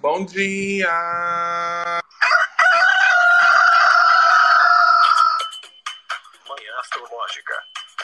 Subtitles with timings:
[0.00, 0.88] Bom dia!
[6.48, 7.52] Manhã Astrológica.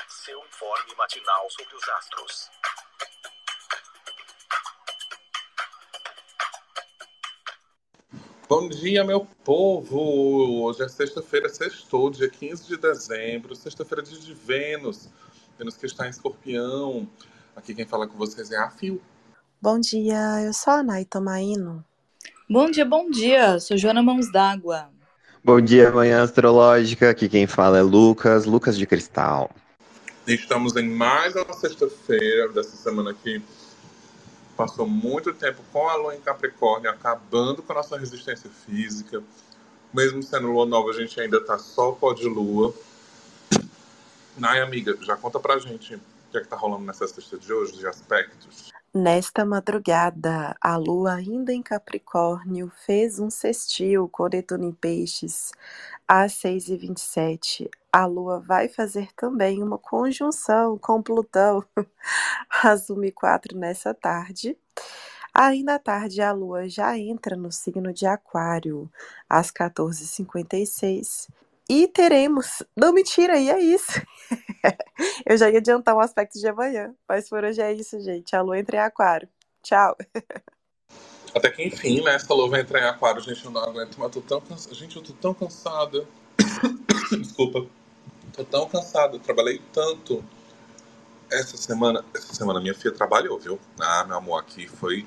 [0.06, 2.50] Seu informe matinal sobre os astros.
[8.46, 10.64] Bom dia, meu povo!
[10.64, 15.08] Hoje é sexta-feira, sextou, dia 15 de dezembro, sexta-feira de Vênus.
[15.56, 17.08] Vênus que está em escorpião.
[17.56, 19.00] Aqui quem fala com vocês é a Fio.
[19.60, 21.82] Bom dia, eu sou a Nay Tomaino.
[22.48, 23.58] Bom dia, bom dia.
[23.58, 24.90] Sou Joana Mãos d'Água.
[25.42, 27.08] Bom dia, manhã astrológica.
[27.08, 29.50] Aqui quem fala é Lucas, Lucas de Cristal.
[30.26, 33.42] Estamos em mais uma sexta-feira dessa semana aqui.
[34.58, 39.22] Passou muito tempo com a lua em Capricórnio, acabando com a nossa resistência física.
[39.92, 42.74] Mesmo sendo lua nova, a gente ainda tá só pó de lua.
[44.36, 47.50] Nay, amiga, já conta pra gente o que é que tá rolando nessa sexta de
[47.50, 48.75] hoje, de aspectos.
[48.98, 55.52] Nesta madrugada, a lua ainda em Capricórnio fez um sextil com Netuno em Peixes
[56.08, 57.68] às 6h27.
[57.92, 61.62] A lua vai fazer também uma conjunção com Plutão
[62.64, 64.56] às 1h04 nessa tarde.
[65.34, 68.90] Ainda à tarde, a lua já entra no signo de Aquário
[69.28, 71.28] às 14h56.
[71.68, 72.62] E teremos.
[72.76, 74.00] Não, mentira, e é isso.
[75.26, 78.36] Eu já ia adiantar um aspecto de amanhã, mas por hoje é isso, gente.
[78.36, 79.28] A lua entra em Aquário.
[79.62, 79.96] Tchau.
[81.34, 82.14] Até que enfim, né?
[82.14, 83.44] Essa lua vai entrar em Aquário, gente.
[83.44, 84.74] Eu não aguento, mas tô tão cansada.
[84.74, 86.06] Gente, eu tô tão cansada.
[87.10, 87.66] Desculpa.
[88.32, 89.18] Tô tão cansada.
[89.18, 90.24] Trabalhei tanto
[91.30, 92.04] essa semana.
[92.14, 93.58] Essa semana minha filha trabalhou, viu?
[93.80, 95.04] Ah, meu amor, aqui foi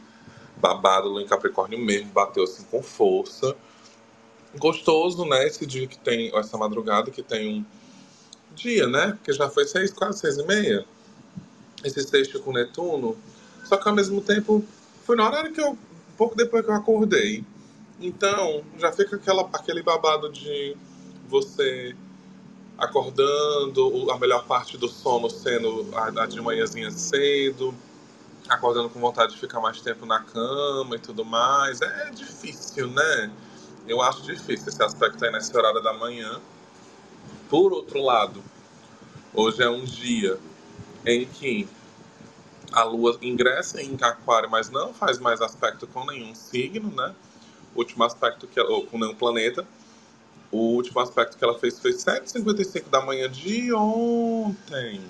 [0.57, 2.11] babado, em Capricórnio mesmo.
[2.11, 3.55] Bateu assim com força
[4.57, 5.45] gostoso, né?
[5.45, 7.65] Esse dia que tem, essa madrugada que tem um
[8.55, 9.17] dia, né?
[9.23, 10.85] Que já foi seis, quase seis e meia.
[11.83, 13.17] Esse sexto com Netuno.
[13.65, 14.65] Só que ao mesmo tempo
[15.05, 15.77] foi na hora que eu, um
[16.17, 17.43] pouco depois que eu acordei.
[17.99, 20.75] Então já fica aquela, aquele babado de
[21.27, 21.95] você
[22.77, 27.75] acordando, a melhor parte do sono sendo a, a de manhãzinha cedo,
[28.47, 31.81] acordando com vontade de ficar mais tempo na cama e tudo mais.
[31.81, 33.31] É difícil, né?
[33.89, 36.39] Eu acho difícil esse aspecto aí nesse horário da manhã.
[37.49, 38.43] Por outro lado,
[39.33, 40.39] hoje é um dia
[41.03, 41.67] em que
[42.71, 47.15] a Lua ingressa em Aquário, mas não faz mais aspecto com nenhum signo, né?
[47.73, 49.67] O último aspecto que ou com nenhum planeta.
[50.51, 55.01] O último aspecto que ela fez foi 7h55 da manhã de ontem.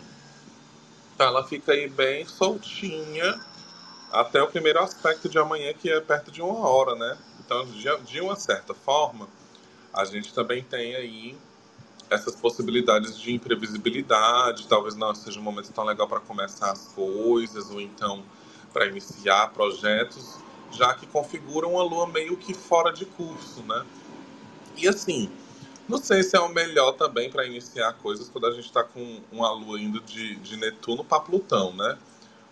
[1.14, 3.42] Então ela fica aí bem soltinha
[4.10, 7.18] até o primeiro aspecto de amanhã, que é perto de uma hora, né?
[7.50, 7.66] Então,
[8.06, 9.28] de, uma certa forma,
[9.92, 11.36] a gente também tem aí
[12.08, 17.72] essas possibilidades de imprevisibilidade, talvez não seja um momento tão legal para começar as coisas,
[17.72, 18.24] ou então
[18.72, 20.38] para iniciar projetos,
[20.72, 23.84] já que configuram uma lua meio que fora de curso, né?
[24.78, 25.32] E assim,
[25.88, 29.22] não sei se é o melhor também para iniciar coisas quando a gente está com
[29.32, 31.98] uma lua indo de, de Netuno para Plutão, né?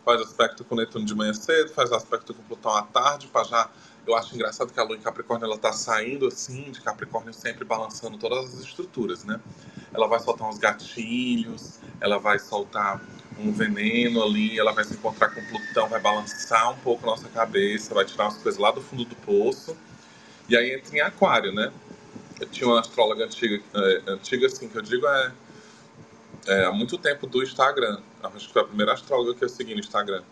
[0.03, 3.69] Faz aspecto com Netuno de manhã cedo, faz aspecto com Plutão à tarde, para já
[4.07, 7.65] eu acho engraçado que a lua em Capricórnio ela tá saindo assim, de Capricórnio sempre
[7.65, 9.39] balançando todas as estruturas, né?
[9.93, 13.01] Ela vai soltar uns gatilhos, ela vai soltar
[13.37, 17.93] um veneno ali, ela vai se encontrar com Plutão, vai balançar um pouco nossa cabeça,
[17.93, 19.75] vai tirar umas coisas lá do fundo do poço.
[20.47, 21.71] E aí entra em Aquário, né?
[22.39, 25.31] Eu tinha uma astróloga antiga, é, antiga assim, que eu digo é,
[26.47, 27.99] é há muito tempo do Instagram.
[28.23, 30.23] Acho que foi a primeira astróloga que eu segui no Instagram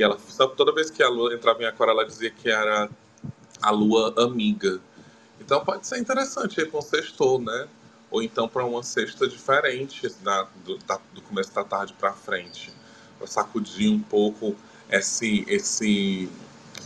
[0.00, 0.16] que ela
[0.56, 2.88] toda vez que a lua entrava em aquário ela dizia que era
[3.60, 4.80] a lua amiga.
[5.38, 7.68] Então pode ser interessante aí para um sextor, né?
[8.10, 12.72] Ou então para uma sexta diferente da, do, da, do começo da tarde para frente,
[13.18, 14.56] para sacudir um pouco
[14.88, 16.30] esse, esse,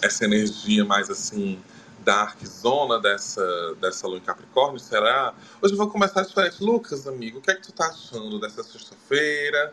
[0.02, 1.62] essa energia mais assim
[2.00, 5.32] dark zona dessa, dessa lua em Capricórnio, será?
[5.62, 6.62] Hoje eu vou começar diferente.
[6.64, 9.72] Lucas, amigo, o que é que tu tá achando dessa sexta-feira?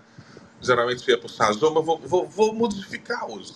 [0.61, 3.53] Geralmente ia a Jô, mas vou, vou, vou modificar hoje.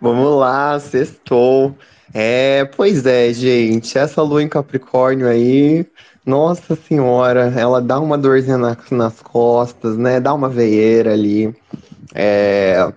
[0.00, 1.74] Vamos lá, sextou.
[2.12, 5.86] É, pois é, gente, essa lua em Capricórnio aí,
[6.24, 10.20] nossa senhora, ela dá uma dorzinha na, nas costas, né?
[10.20, 11.54] Dá uma veieira ali.
[12.14, 12.92] É,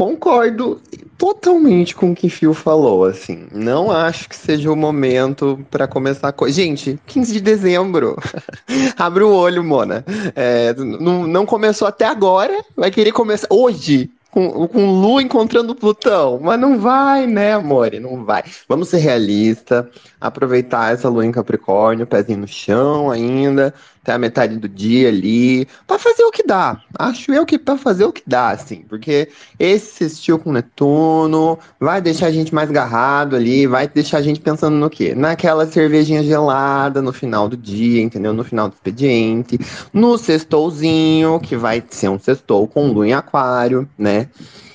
[0.00, 0.80] concordo
[1.18, 3.46] totalmente com o que Fio falou, assim.
[3.52, 6.56] Não acho que seja o momento para começar a coisa.
[6.56, 8.16] Gente, 15 de dezembro.
[8.96, 10.02] Abre o olho, Mona.
[10.34, 14.10] É, não, não começou até agora, vai querer começar hoje.
[14.30, 17.90] Com, com Lu encontrando Plutão, mas não vai, né, amor?
[18.00, 18.44] Não vai.
[18.68, 19.84] Vamos ser realistas,
[20.20, 23.74] aproveitar essa lua em Capricórnio, pezinho no chão ainda,
[24.10, 26.80] até a metade do dia ali, para fazer o que dá.
[26.98, 29.28] Acho eu que para fazer o que dá, assim, porque
[29.58, 34.40] esse sextil com Netuno vai deixar a gente mais garrado ali, vai deixar a gente
[34.40, 35.14] pensando no quê?
[35.14, 38.32] Naquela cervejinha gelada no final do dia, entendeu?
[38.32, 39.58] No final do expediente,
[39.92, 44.28] no sextouzinho, que vai ser um sextou com lua em aquário, né?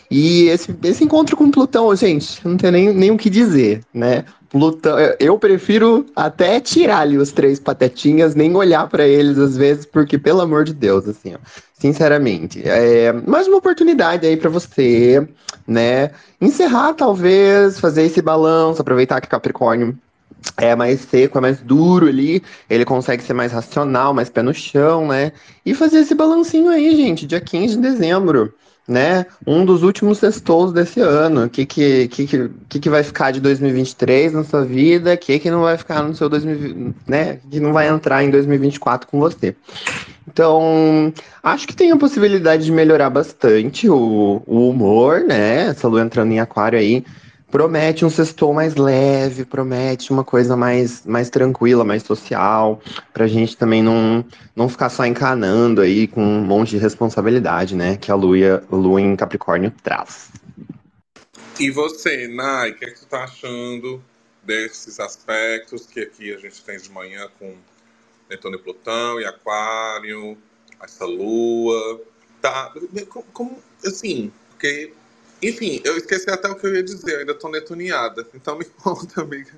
[0.09, 4.23] E esse, esse encontro com Plutão, gente, não tem nem, nem o que dizer, né?
[5.19, 10.18] Eu prefiro até tirar ali os três patetinhas, nem olhar para eles às vezes, porque
[10.18, 11.38] pelo amor de Deus, assim, ó,
[11.74, 15.28] sinceramente, é mais uma oportunidade aí para você,
[15.68, 16.12] né?
[16.40, 19.98] Encerrar talvez, fazer esse balanço, aproveitar que Capricórnio
[20.57, 24.53] é mais seco, é mais duro ali, ele consegue ser mais racional, mais pé no
[24.53, 25.31] chão, né?
[25.65, 28.53] E fazer esse balancinho aí, gente, dia 15 de dezembro
[28.88, 29.25] né?
[29.45, 31.45] Um dos últimos sextos desse ano.
[31.45, 32.27] O que que, que,
[32.69, 35.13] que, que vai ficar de 2023 na sua vida?
[35.13, 37.39] O que que não vai ficar no seu 2020, né?
[37.50, 39.56] Que não vai entrar em 2024 com você.
[40.27, 45.68] Então, acho que tem a possibilidade de melhorar bastante o, o humor, né?
[45.68, 47.03] Essa lua entrando em aquário aí
[47.50, 52.81] promete um sextou mais leve, promete uma coisa mais, mais tranquila, mais social,
[53.13, 54.25] pra gente também não,
[54.56, 59.01] não ficar só encanando aí com um monte de responsabilidade, né, que a lua, lua
[59.01, 60.31] em Capricórnio traz.
[61.59, 64.03] E você, Nai, o que, é que tu tá achando
[64.44, 67.56] desses aspectos que aqui a gente tem de manhã com
[68.30, 70.38] Netuno e Plutão e Aquário,
[70.81, 72.01] essa lua,
[72.42, 72.74] tá,
[73.31, 74.94] como, assim, porque
[75.41, 78.27] enfim, eu esqueci até o que eu ia dizer, eu ainda tô netuneada.
[78.33, 79.53] Então me conta, amiga.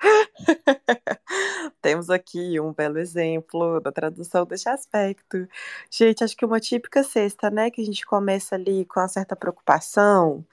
[1.82, 5.46] Temos aqui um belo exemplo da tradução desse aspecto.
[5.90, 7.70] Gente, acho que uma típica sexta, né?
[7.70, 10.44] Que a gente começa ali com uma certa preocupação.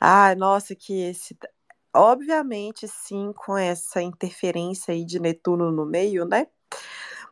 [0.00, 1.36] Ai, nossa, que esse.
[1.94, 6.46] Obviamente, sim, com essa interferência aí de Netuno no meio, né?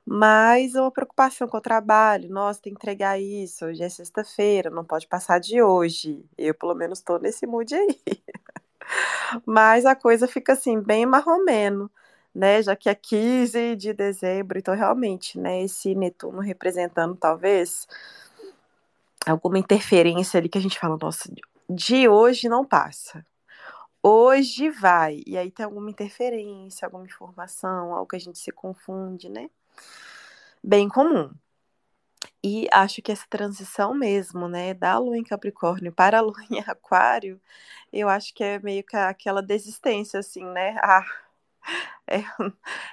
[0.09, 4.85] Mas uma preocupação com o trabalho, nossa, tem que entregar isso, hoje é sexta-feira, não
[4.85, 6.25] pode passar de hoje.
[6.39, 8.01] Eu, pelo menos, estou nesse mood aí.
[9.45, 11.91] Mas a coisa fica assim, bem marromeno,
[12.33, 12.63] né?
[12.63, 15.63] Já que é 15 de dezembro, então realmente, né?
[15.63, 17.89] Esse Netuno representando talvez
[19.27, 21.29] alguma interferência ali que a gente fala, nossa,
[21.69, 23.27] de hoje não passa.
[24.01, 25.21] Hoje vai.
[25.27, 29.51] E aí tem alguma interferência, alguma informação, algo que a gente se confunde, né?
[30.63, 31.31] Bem comum.
[32.43, 36.61] E acho que essa transição mesmo, né, da lua em Capricórnio para a lua em
[36.61, 37.41] Aquário,
[37.93, 40.77] eu acho que é meio que aquela desistência, assim, né?
[40.83, 41.05] Ah,
[42.07, 42.23] é,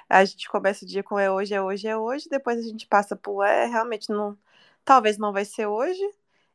[0.08, 2.86] a gente começa o dia com é hoje, é hoje, é hoje, depois a gente
[2.86, 4.36] passa por é, realmente não,
[4.84, 6.02] talvez não vai ser hoje,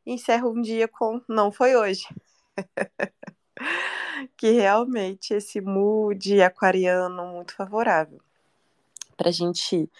[0.06, 2.06] e encerra um dia com não foi hoje.
[4.36, 8.20] que realmente esse mood aquariano muito favorável
[9.20, 9.90] para a gente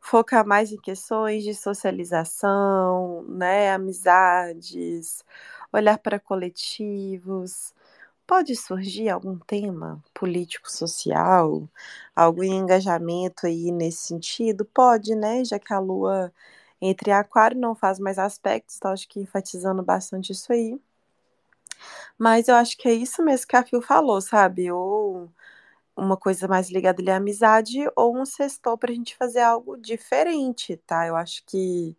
[0.00, 5.24] focar mais em questões de socialização, né, amizades,
[5.72, 7.74] olhar para coletivos.
[8.26, 11.68] Pode surgir algum tema político-social,
[12.14, 14.64] algum engajamento aí nesse sentido?
[14.64, 15.44] Pode, né?
[15.44, 16.32] Já que a Lua
[16.80, 20.80] entre Aquário não faz mais aspectos, então acho que enfatizando bastante isso aí.
[22.18, 24.70] Mas eu acho que é isso mesmo que a Fio falou, sabe?
[24.70, 25.30] Ou
[25.98, 29.76] uma coisa mais ligada ali à amizade ou um sextou para a gente fazer algo
[29.76, 31.06] diferente, tá?
[31.06, 31.96] Eu acho que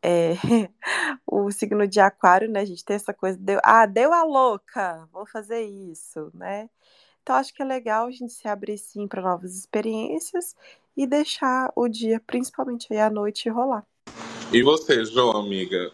[0.00, 0.34] é,
[1.26, 5.08] o signo de aquário, né, a gente tem essa coisa, deu, ah, deu a louca,
[5.12, 6.70] vou fazer isso, né?
[7.22, 10.54] Então acho que é legal a gente se abrir sim para novas experiências
[10.96, 13.84] e deixar o dia, principalmente aí à noite, rolar.
[14.52, 15.90] E você, João, amiga?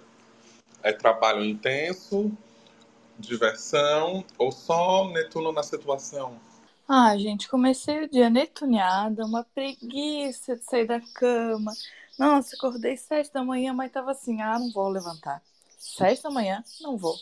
[0.82, 2.30] É trabalho intenso,
[3.18, 6.38] diversão ou só Netuno na situação?
[6.88, 11.72] Ah, gente, comecei o dia netuneada, uma preguiça de sair da cama.
[12.18, 15.42] Nossa, acordei sete da manhã, mas tava assim, ah, não vou levantar.
[15.78, 17.14] Sete da manhã, não vou.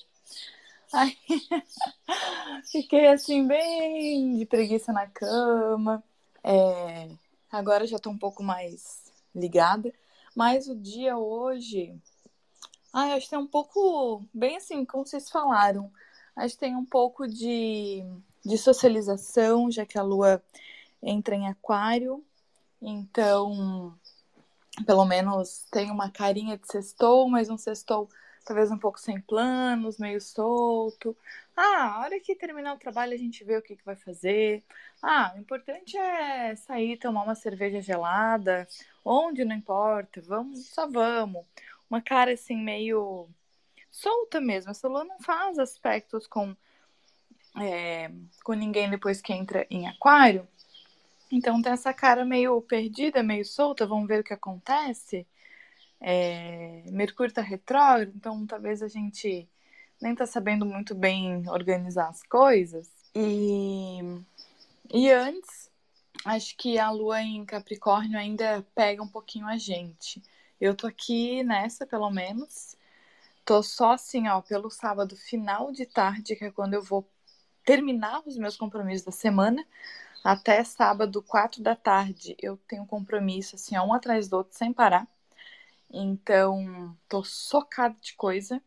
[0.93, 1.17] Aí
[2.71, 6.03] fiquei assim, bem de preguiça na cama.
[6.43, 7.09] É,
[7.51, 9.03] agora já tô um pouco mais
[9.35, 9.93] ligada.
[10.35, 11.95] Mas o dia hoje.
[12.93, 14.25] Ai, acho que tem um pouco.
[14.33, 15.91] Bem assim, como vocês falaram.
[16.37, 18.05] Acho que tem um pouco de
[18.47, 20.43] de socialização, já que a lua
[21.03, 22.25] entra em aquário.
[22.81, 23.99] Então,
[24.87, 28.09] pelo menos tem uma carinha de sextou, mas um sextou
[28.45, 31.17] talvez um pouco sem planos, meio solto.
[31.57, 34.63] Ah, a hora que terminar o trabalho a gente vê o que, que vai fazer.
[35.03, 38.69] Ah, o importante é sair, tomar uma cerveja gelada,
[39.05, 41.45] onde não importa, vamos, só vamos.
[41.91, 43.29] Uma cara assim meio
[43.91, 44.71] solta mesmo.
[44.71, 46.57] Essa lua não faz aspectos com
[47.61, 48.11] é,
[48.45, 50.47] com ninguém depois que entra em aquário.
[51.31, 55.27] Então tem essa cara meio perdida, meio solta, vamos ver o que acontece.
[56.01, 59.49] É, Mercúrio está retrógrado, então talvez a gente
[60.01, 62.89] nem tá sabendo muito bem organizar as coisas.
[63.15, 63.99] E,
[64.93, 65.71] e antes,
[66.25, 70.23] acho que a lua em Capricórnio ainda pega um pouquinho a gente.
[70.61, 72.77] Eu tô aqui nessa, pelo menos.
[73.45, 77.09] Tô só assim, ó, pelo sábado final de tarde, que é quando eu vou
[77.67, 79.67] terminar os meus compromissos da semana.
[80.25, 85.07] Até sábado, quatro da tarde, eu tenho compromisso, assim, um atrás do outro, sem parar.
[85.91, 88.63] Então, tô socada de coisa.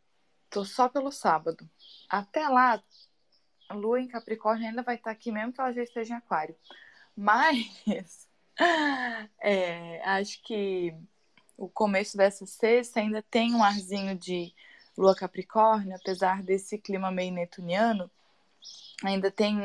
[0.49, 1.69] Tô só pelo sábado.
[2.09, 2.81] Até lá,
[3.69, 6.55] a lua em Capricórnio ainda vai estar aqui, mesmo que ela já esteja em Aquário.
[7.15, 8.27] Mas,
[9.39, 10.93] é, acho que
[11.57, 14.53] o começo dessa sexta ainda tem um arzinho de
[14.97, 18.09] lua Capricórnio, apesar desse clima meio netuniano,
[19.03, 19.57] ainda tem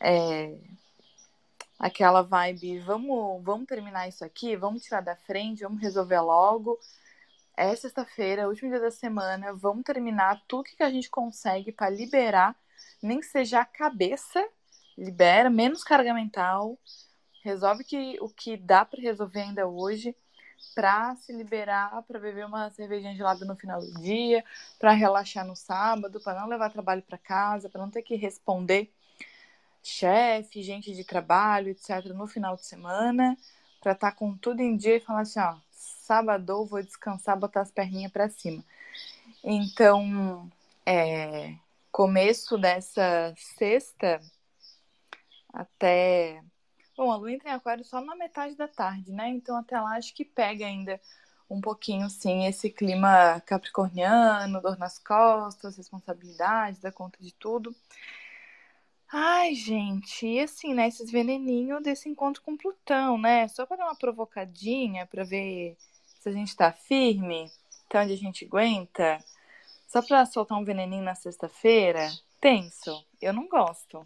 [0.00, 0.56] é,
[1.78, 6.78] aquela vibe, vamos, vamos terminar isso aqui, vamos tirar da frente, vamos resolver logo.
[7.56, 12.56] É sexta-feira, último dia da semana, vamos terminar tudo que a gente consegue para liberar,
[13.02, 14.42] nem que seja a cabeça,
[14.96, 16.78] libera, menos carga mental,
[17.42, 20.16] resolve que, o que dá para resolver ainda hoje,
[20.74, 24.44] para se liberar, para beber uma cervejinha gelada no final do dia,
[24.78, 28.90] para relaxar no sábado, para não levar trabalho para casa, para não ter que responder
[29.82, 33.36] chefe, gente de trabalho, etc., no final de semana,
[33.80, 37.62] para estar tá com tudo em dia e falar assim: ó, sábado vou descansar, botar
[37.62, 38.64] as perninhas para cima.
[39.42, 40.48] Então,
[40.86, 41.54] é,
[41.90, 44.20] começo dessa sexta
[45.52, 46.42] até.
[46.96, 49.28] Bom, a lua entra em aquário só na metade da tarde, né?
[49.28, 51.00] Então até lá acho que pega ainda
[51.48, 57.74] um pouquinho, sim, esse clima capricorniano, dor nas costas, responsabilidade, da conta de tudo.
[59.14, 60.88] Ai, gente, e assim, né?
[60.88, 63.46] Esses veneninhos desse encontro com Plutão, né?
[63.48, 65.76] Só para dar uma provocadinha, para ver
[66.20, 67.50] se a gente tá firme,
[67.86, 69.18] até onde a gente aguenta.
[69.86, 72.08] Só para soltar um veneninho na sexta-feira,
[72.40, 73.04] tenso.
[73.20, 74.02] Eu não gosto.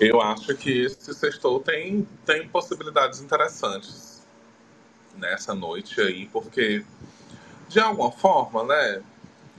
[0.00, 4.22] Eu acho que esse sextou tem, tem possibilidades interessantes
[5.16, 6.84] nessa noite aí, porque
[7.68, 9.02] de alguma forma, né?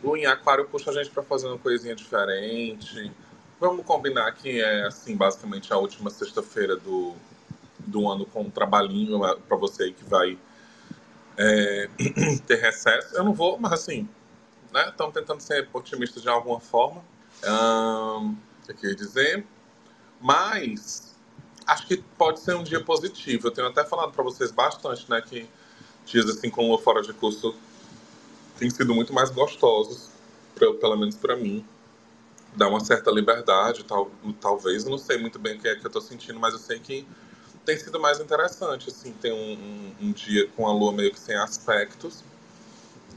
[0.04, 3.12] O em Aquário puxa a gente para fazer uma coisinha diferente
[3.60, 7.16] Vamos combinar que é, assim, basicamente a última sexta-feira do,
[7.80, 10.38] do ano com um trabalhinho para você aí que vai
[11.38, 11.90] é,
[12.46, 13.16] ter recesso.
[13.16, 14.10] Eu não vou, mas assim,
[14.74, 14.90] né?
[14.90, 17.02] Estamos tentando ser otimistas de alguma forma.
[17.46, 18.36] Um,
[18.68, 19.46] eu queria dizer.
[20.22, 21.16] Mas
[21.66, 23.48] acho que pode ser um dia positivo.
[23.48, 25.22] Eu tenho até falado para vocês bastante, né?
[25.22, 25.48] Que
[26.06, 27.56] dias assim com o fora de curso
[28.58, 30.10] têm sido muito mais gostosos,
[30.54, 31.66] pra, pelo menos para mim
[32.56, 34.86] dá uma certa liberdade, tal, talvez.
[34.86, 36.80] Eu não sei muito bem o que é que eu estou sentindo, mas eu sei
[36.80, 37.06] que
[37.66, 41.20] tem sido mais interessante, assim, ter um, um, um, dia com a lua meio que
[41.20, 42.24] sem aspectos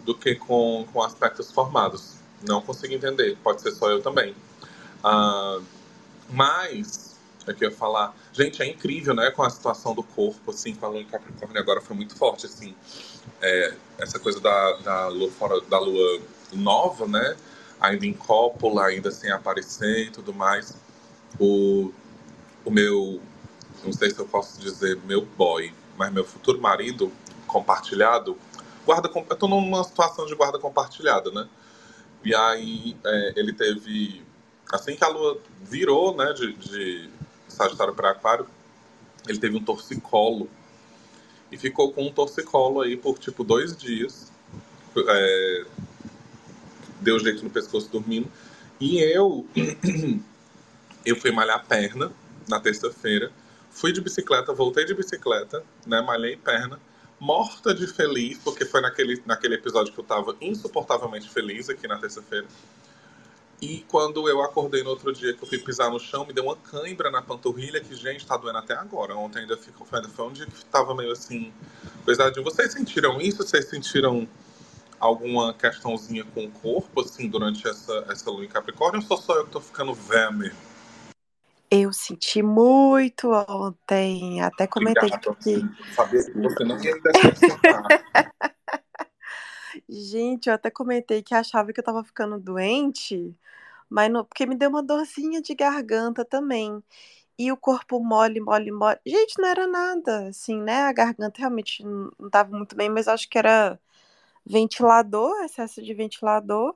[0.05, 2.15] do que com, com aspectos formados.
[2.43, 4.35] Não consigo entender, pode ser só eu também.
[5.05, 5.63] Uh,
[6.31, 7.17] mas,
[7.47, 10.75] é que eu ia falar, gente, é incrível, né, com a situação do corpo, assim,
[10.75, 12.75] com a lua em Capricórnio agora foi muito forte, assim,
[13.41, 16.21] é, essa coisa da, da lua fora, da lua
[16.53, 17.37] nova, né,
[17.81, 20.77] ainda em cópula, ainda sem aparecer e tudo mais.
[21.39, 21.93] O,
[22.65, 23.21] o meu,
[23.85, 27.13] não sei se eu posso dizer meu boy, mas meu futuro marido
[27.47, 28.37] compartilhado,
[28.85, 31.49] guarda, eu tô numa situação de guarda compartilhada, né?
[32.25, 34.25] E aí é, ele teve,
[34.73, 37.11] assim que a lua virou, né, de, de
[37.49, 38.47] Sagitário para Aquário,
[39.27, 40.49] ele teve um torcicolo
[41.51, 44.31] e ficou com um torcicolo aí por tipo dois dias.
[44.97, 45.65] É,
[47.01, 48.31] deu jeito no pescoço dormindo.
[48.81, 49.47] E eu,
[51.05, 52.13] eu fui malhar a perna
[52.49, 53.31] na terça-feira,
[53.71, 56.81] fui de bicicleta, voltei de bicicleta, né, malhei perna,
[57.21, 61.99] morta de feliz, porque foi naquele, naquele episódio que eu tava insuportavelmente feliz aqui na
[61.99, 62.47] terça-feira.
[63.61, 66.45] E quando eu acordei no outro dia que eu fui pisar no chão, me deu
[66.45, 69.17] uma cãibra na panturrilha que, gente, tá doendo até agora.
[69.17, 71.53] Ontem ainda ficou, foi um dia que tava meio assim,
[72.07, 72.45] pesadinho.
[72.45, 73.39] Vocês sentiram isso?
[73.39, 74.29] Vocês sentiram
[75.01, 79.37] alguma questãozinha com o corpo, assim, durante essa, essa lua em Capricórnio, ou só só
[79.37, 79.97] eu que tô ficando
[80.33, 80.69] mesmo?
[81.71, 85.95] Eu senti muito ontem, até comentei Obrigado, que...
[85.95, 87.87] Sabia que você não ia me decepcionar.
[89.89, 93.35] Gente, eu até comentei que achava que eu tava ficando doente,
[93.91, 96.83] mas não, porque me deu uma dorzinha de garganta também.
[97.39, 98.99] E o corpo mole, mole, mole.
[99.07, 100.83] Gente, não era nada, assim, né?
[100.85, 103.81] A garganta realmente não tava muito bem, mas acho que era
[104.47, 106.75] ventilador, excesso de ventilador.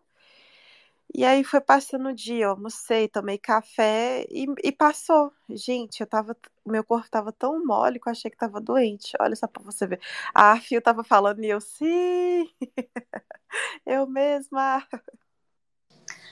[1.15, 5.31] E aí foi passando o dia, eu almocei, tomei café e, e passou.
[5.51, 6.35] Gente, eu tava,
[6.67, 9.13] meu corpo tava tão mole que eu achei que tava doente.
[9.21, 10.01] Olha só pra você ver.
[10.35, 12.49] A Fio tava falando e eu, sim,
[13.85, 14.87] eu mesma.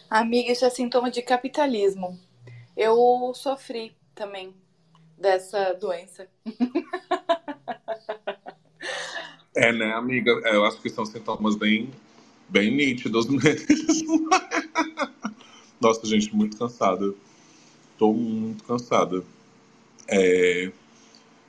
[0.08, 2.18] Amiga, isso é sintoma de capitalismo.
[2.74, 4.54] Eu sofri também
[5.18, 6.26] dessa doença.
[9.56, 10.30] É, né, amiga?
[10.44, 11.90] É, eu acho que são sintomas bem,
[12.50, 14.28] bem nítidos mesmo.
[15.80, 17.14] Nossa, gente, muito cansada.
[17.98, 19.22] Tô muito cansada.
[20.08, 20.70] É,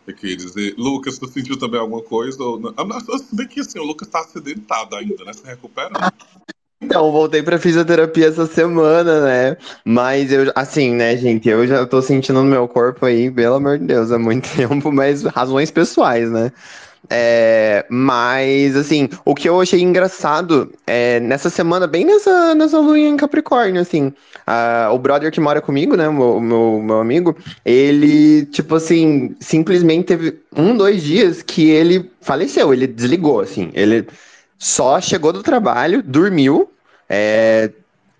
[0.08, 2.42] eu queria dizer, Lucas, tu sentiu também alguma coisa?
[2.44, 2.74] Ou não?
[3.34, 5.34] Bem que assim, o Lucas tá acidentado ainda, né?
[5.34, 6.12] Se recuperando.
[6.82, 9.58] Então, voltei pra fisioterapia essa semana, né?
[9.86, 13.78] Mas eu, assim, né, gente, eu já tô sentindo no meu corpo aí, pelo amor
[13.78, 16.52] de Deus, há muito tempo, mas razões pessoais, né?
[17.10, 22.98] É, mas, assim, o que eu achei engraçado é nessa semana, bem nessa, nessa lua
[22.98, 24.14] em Capricórnio, assim,
[24.46, 29.36] ah, o brother que mora comigo, né, o meu, meu, meu amigo, ele, tipo assim,
[29.40, 34.08] simplesmente teve um, dois dias que ele faleceu, ele desligou, assim, ele
[34.58, 36.72] só chegou do trabalho, dormiu,
[37.10, 37.72] é,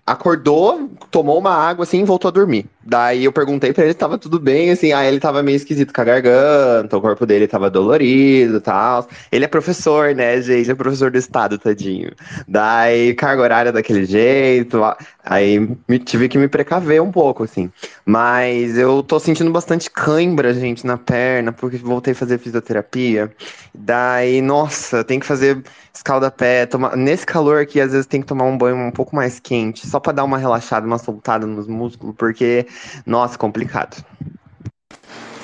[0.06, 2.66] acordou, tomou uma água assim e voltou a dormir.
[2.84, 5.94] Daí eu perguntei pra ele se tava tudo bem, assim, aí ele tava meio esquisito
[5.94, 9.08] com a garganta, o corpo dele tava dolorido e tal.
[9.32, 10.62] Ele é professor, né, gente?
[10.66, 12.12] Ele é professor do estado, tadinho.
[12.48, 14.80] Daí, carga horária daquele jeito,
[15.24, 17.72] aí me- tive que me precaver um pouco, assim.
[18.06, 23.32] Mas eu tô sentindo bastante cãibra, gente, na perna, porque voltei a fazer fisioterapia.
[23.74, 26.96] Daí, nossa, tem que fazer escalda-pé, tomar...
[26.96, 30.00] nesse calor aqui, às vezes tem que tomar um banho um pouco mais quente, só
[30.00, 32.66] pra dar uma relaxada, uma soltada nos músculos, porque,
[33.06, 34.04] nossa, complicado.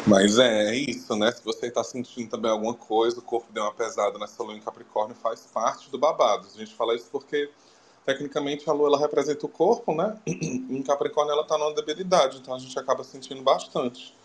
[0.07, 1.29] Mas é, é isso, né?
[1.33, 4.61] Se você tá sentindo também alguma coisa, o corpo deu uma pesada nessa lua em
[4.61, 6.47] Capricórnio, faz parte do babado.
[6.47, 7.49] A gente fala isso porque,
[8.05, 10.17] tecnicamente, a lua ela representa o corpo, né?
[10.25, 14.15] Em Capricórnio ela tá numa debilidade, então a gente acaba sentindo bastante.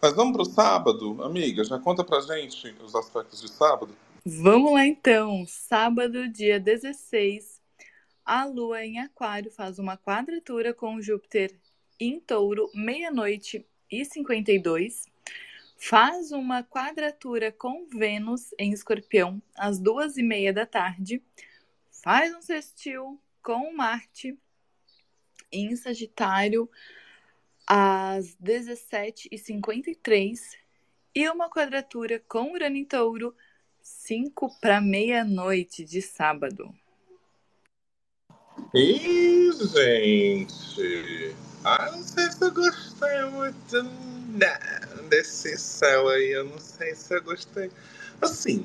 [0.00, 3.92] Mas vamos pro sábado, amiga, já conta pra gente os aspectos de sábado?
[4.24, 5.44] Vamos lá então.
[5.48, 7.60] Sábado, dia 16,
[8.24, 11.52] a Lua em Aquário faz uma quadratura com Júpiter
[11.98, 15.06] em Touro, meia-noite e 52.
[15.76, 21.20] Faz uma quadratura com Vênus em Escorpião, às duas e meia da tarde.
[21.90, 24.38] Faz um sextil com Marte
[25.50, 26.70] em Sagitário,
[27.66, 30.56] às 17h53.
[31.14, 33.34] E uma quadratura com Urano em Touro,
[33.82, 36.72] 5 para meia-noite de sábado.
[38.74, 41.36] Ih, gente!
[41.64, 46.32] Ah, não sei se eu gostei muito não, desse céu aí.
[46.32, 47.70] Eu não sei se eu gostei.
[48.20, 48.64] Assim,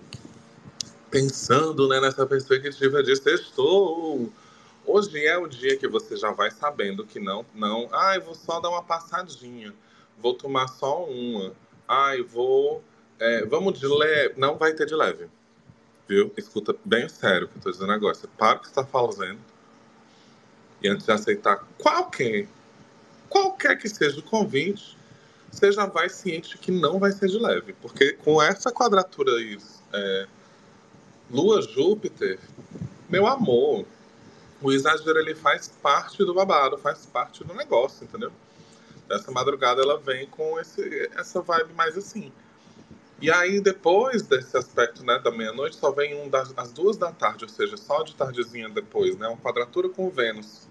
[1.11, 4.31] pensando né, nessa perspectiva de sextou.
[4.85, 7.87] Hoje é o dia que você já vai sabendo que não, não.
[7.91, 9.73] Ai, vou só dar uma passadinha.
[10.17, 11.53] Vou tomar só uma.
[11.87, 12.83] Ai, vou.
[13.19, 14.33] é, vamos de leve.
[14.37, 15.27] Não vai ter de leve.
[16.07, 16.31] Viu?
[16.37, 18.15] Escuta bem sério o que eu tô dizendo agora.
[18.15, 19.39] Você para o que você tá fazendo.
[20.81, 22.47] E antes de aceitar qualquer,
[23.29, 24.97] qualquer que seja o convite,
[25.51, 27.73] você já vai ciente que não vai ser de leve.
[27.73, 29.57] Porque com essa quadratura aí,
[29.93, 30.27] é,
[31.29, 32.39] Lua-Júpiter,
[33.09, 33.85] meu amor,
[34.61, 38.31] o exagero ele faz parte do babado, faz parte do negócio, entendeu?
[39.09, 42.31] Essa madrugada ela vem com esse, essa vibe mais assim.
[43.19, 47.11] E aí, depois desse aspecto né, da meia-noite, só vem um das às duas da
[47.11, 49.27] tarde, ou seja, só de tardezinha depois, né?
[49.27, 50.67] Uma quadratura com Vênus.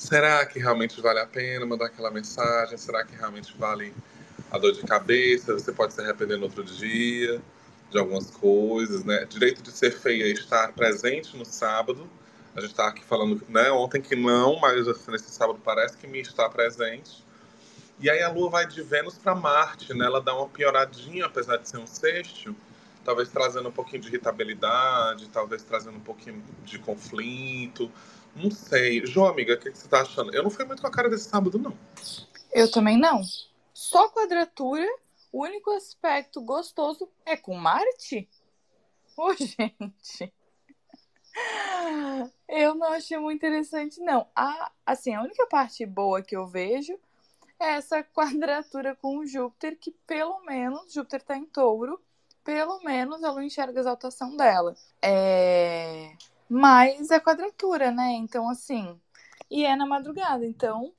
[0.00, 2.78] Será que realmente vale a pena mandar aquela mensagem?
[2.78, 3.92] Será que realmente vale
[4.50, 5.52] a dor de cabeça?
[5.52, 7.38] Você pode se arrepender no outro dia
[7.90, 9.26] de algumas coisas, né?
[9.26, 12.08] Direito de ser feia é estar presente no sábado.
[12.56, 16.06] A gente estava aqui falando, né, ontem que não, mas assim, nesse sábado parece que
[16.06, 17.22] me está presente.
[18.00, 20.06] E aí a Lua vai de Vênus para Marte, né?
[20.06, 22.56] Ela dá uma pioradinha, apesar de ser um sexto,
[23.04, 27.92] talvez trazendo um pouquinho de irritabilidade, talvez trazendo um pouquinho de conflito.
[28.34, 29.04] Não sei.
[29.06, 30.34] João, amiga, o que, que você tá achando?
[30.34, 31.76] Eu não fui muito com a cara desse sábado, não.
[32.52, 33.22] Eu também não.
[33.72, 34.86] Só quadratura,
[35.32, 38.28] o único aspecto gostoso é com Marte?
[39.16, 40.32] Ô, gente.
[42.48, 44.26] Eu não achei muito interessante, não.
[44.34, 46.98] A, assim, a única parte boa que eu vejo
[47.58, 52.00] é essa quadratura com Júpiter, que pelo menos, Júpiter tá em touro,
[52.42, 54.74] pelo menos ela enxerga a exaltação dela.
[55.00, 56.12] É...
[56.50, 58.10] Mas é quadratura, né?
[58.14, 59.00] Então, assim,
[59.48, 60.92] e é na madrugada, então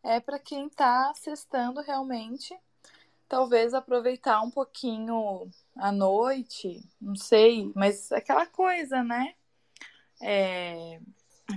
[0.00, 2.56] é para quem tá sextando realmente,
[3.28, 9.34] talvez aproveitar um pouquinho à noite, não sei, mas aquela coisa, né?
[10.20, 11.00] É,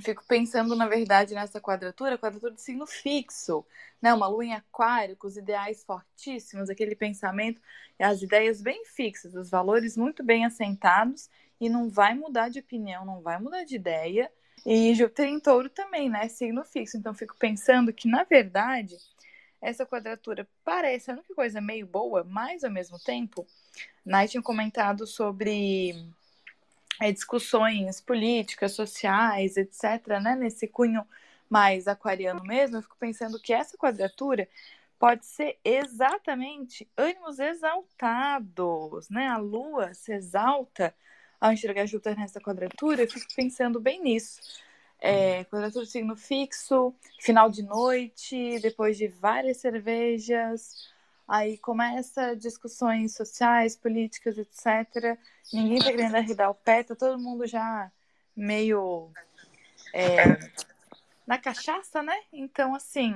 [0.02, 3.64] fico pensando, na verdade, nessa quadratura, quadratura de signo fixo,
[4.02, 4.12] né?
[4.12, 7.62] Uma lua em aquário, com os ideais fortíssimos, aquele pensamento,
[8.00, 13.06] as ideias bem fixas, os valores muito bem assentados, e não vai mudar de opinião,
[13.06, 14.32] não vai mudar de ideia.
[14.66, 16.28] E Júpiter em touro também, né?
[16.28, 16.98] Signo fixo.
[16.98, 18.96] Então, fico pensando que, na verdade,
[19.62, 23.46] essa quadratura parece a única coisa meio boa, mas ao mesmo tempo,
[24.06, 25.96] Night tinha comentado sobre
[27.00, 31.06] é, discussões políticas, sociais, etc., né, nesse cunho
[31.50, 34.48] mais aquariano mesmo, eu fico pensando que essa quadratura
[34.98, 39.28] pode ser exatamente ânimos exaltados, né?
[39.28, 40.96] A Lua se exalta
[41.46, 44.40] ao enxergar Júpiter nessa quadratura, eu fico pensando bem nisso.
[45.00, 50.94] É, quadratura de signo fixo, final de noite, depois de várias cervejas,
[51.28, 55.18] Aí começa discussões sociais, políticas, etc.
[55.52, 57.92] Ninguém tá querendo arredar o pé, tá todo mundo já
[58.36, 59.10] meio
[59.92, 60.38] é,
[61.26, 62.16] na cachaça, né?
[62.32, 63.16] Então, assim,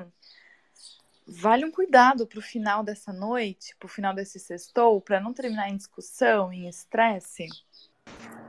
[1.28, 5.78] vale um cuidado pro final dessa noite, pro final desse sextou, para não terminar em
[5.78, 7.48] discussão, em estresse.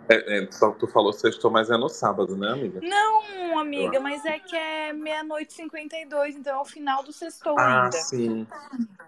[0.09, 2.81] É, é, só que tu falou sextou, mas é no sábado, né, amiga?
[2.83, 7.57] Não, amiga, mas é que é meia-noite e 52, então é o final do sextou
[7.57, 7.93] ah, ainda.
[7.93, 8.45] sim.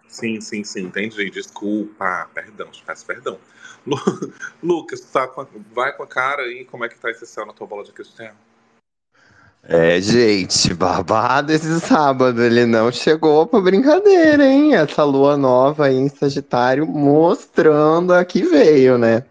[0.07, 1.29] Sim, sim, sim, entendi.
[1.31, 3.37] Desculpa, perdão, te peço perdão.
[3.85, 3.97] Lu...
[4.63, 5.47] Lucas, tá com a...
[5.73, 7.91] vai com a cara aí, como é que tá esse céu na tua bola de
[7.91, 8.33] cristal?
[9.65, 12.43] É, gente, babado esse sábado.
[12.43, 14.75] Ele não chegou pra brincadeira, hein?
[14.75, 19.25] Essa lua nova aí em Sagitário mostrando a que veio, né?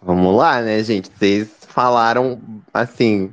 [0.00, 1.10] Vamos lá, né, gente?
[1.10, 2.40] Vocês falaram
[2.72, 3.32] assim,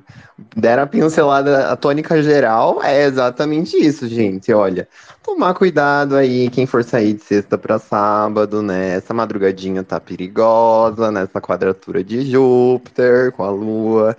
[0.55, 4.51] deram a pincelada, a tônica geral é exatamente isso, gente.
[4.51, 4.87] Olha,
[5.23, 8.95] tomar cuidado aí, quem for sair de sexta para sábado, né?
[8.95, 14.17] Essa madrugadinha tá perigosa, nessa quadratura de Júpiter com a Lua.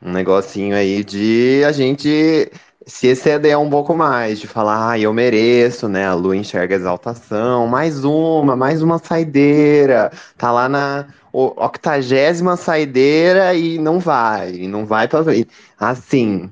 [0.00, 2.50] Um negocinho aí de a gente
[2.88, 6.06] se exceder um pouco mais, de falar, ah, eu mereço, né?
[6.06, 13.54] A lua enxerga a exaltação, mais uma, mais uma saideira, tá lá na octagésima saideira
[13.54, 15.50] e não vai, não vai pra frente.
[15.78, 16.50] Assim,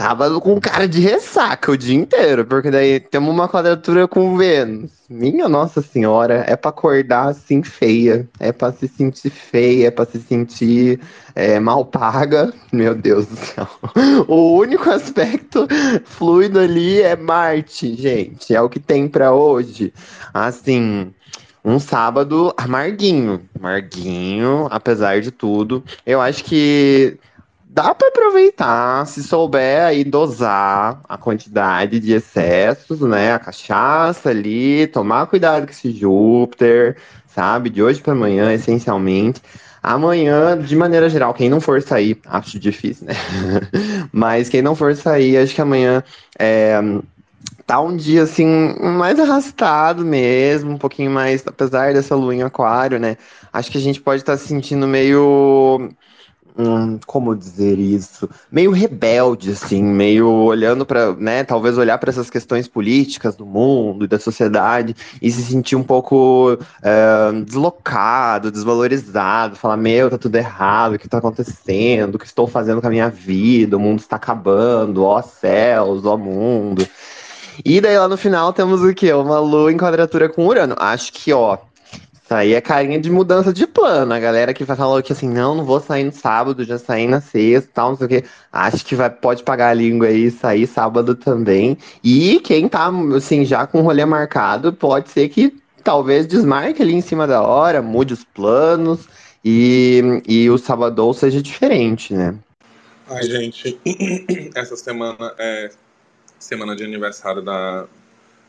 [0.00, 4.92] sábado com cara de ressaca o dia inteiro, porque daí temos uma quadratura com Vênus.
[5.10, 10.06] Minha Nossa Senhora, é para acordar assim feia, é para se sentir feia, é para
[10.06, 10.98] se sentir
[11.34, 12.50] é, mal paga.
[12.72, 13.68] Meu Deus do céu.
[14.26, 15.68] O único aspecto
[16.04, 19.92] fluido ali é Marte, gente, é o que tem para hoje.
[20.32, 21.12] Assim,
[21.62, 23.42] um sábado amarguinho.
[23.58, 25.84] Amarguinho, apesar de tudo.
[26.06, 27.18] Eu acho que
[27.72, 33.32] dá para aproveitar se souber aí dosar a quantidade de excessos, né?
[33.32, 36.96] A cachaça ali, tomar cuidado com esse Júpiter,
[37.28, 37.70] sabe?
[37.70, 39.40] De hoje para amanhã, essencialmente.
[39.82, 43.14] Amanhã, de maneira geral, quem não for sair, acho difícil, né?
[44.12, 46.02] Mas quem não for sair, acho que amanhã
[46.38, 46.78] é,
[47.66, 52.98] tá um dia assim mais arrastado mesmo, um pouquinho mais, apesar dessa lua em aquário,
[52.98, 53.16] né?
[53.52, 55.88] Acho que a gente pode estar tá se sentindo meio
[56.60, 62.28] hum, como dizer isso, meio rebelde, assim, meio olhando para, né, talvez olhar para essas
[62.28, 69.56] questões políticas do mundo e da sociedade e se sentir um pouco é, deslocado, desvalorizado,
[69.56, 72.90] falar, meu, tá tudo errado, o que tá acontecendo, o que estou fazendo com a
[72.90, 76.86] minha vida, o mundo está acabando, ó céus, ó mundo.
[77.64, 79.12] E daí lá no final temos o quê?
[79.12, 80.74] Uma lua em quadratura com Urano.
[80.78, 81.58] Acho que, ó,
[82.30, 84.14] isso aí é carinha de mudança de plano.
[84.14, 87.20] A galera que falar que assim, não, não vou sair no sábado, já saí na
[87.20, 88.24] sexta, tal, não sei o quê.
[88.52, 91.76] Acho que vai, pode pagar a língua aí sair sábado também.
[92.04, 96.94] E quem tá, assim, já com o rolê marcado, pode ser que talvez desmarque ali
[96.94, 99.08] em cima da hora, mude os planos
[99.44, 102.36] e, e o sábado seja diferente, né?
[103.08, 103.76] Ai, gente,
[104.54, 105.70] essa semana é
[106.38, 107.86] semana de aniversário da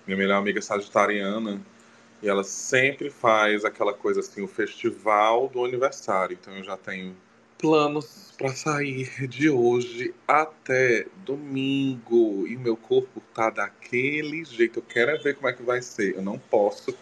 [0.06, 1.60] minha melhor amiga sagitariana.
[2.22, 6.38] E ela sempre faz aquela coisa assim, o festival do aniversário.
[6.40, 7.16] Então eu já tenho
[7.58, 12.48] planos para sair de hoje até domingo.
[12.48, 14.80] E meu corpo tá daquele jeito.
[14.80, 16.16] Eu quero é ver como é que vai ser.
[16.16, 16.96] Eu não posso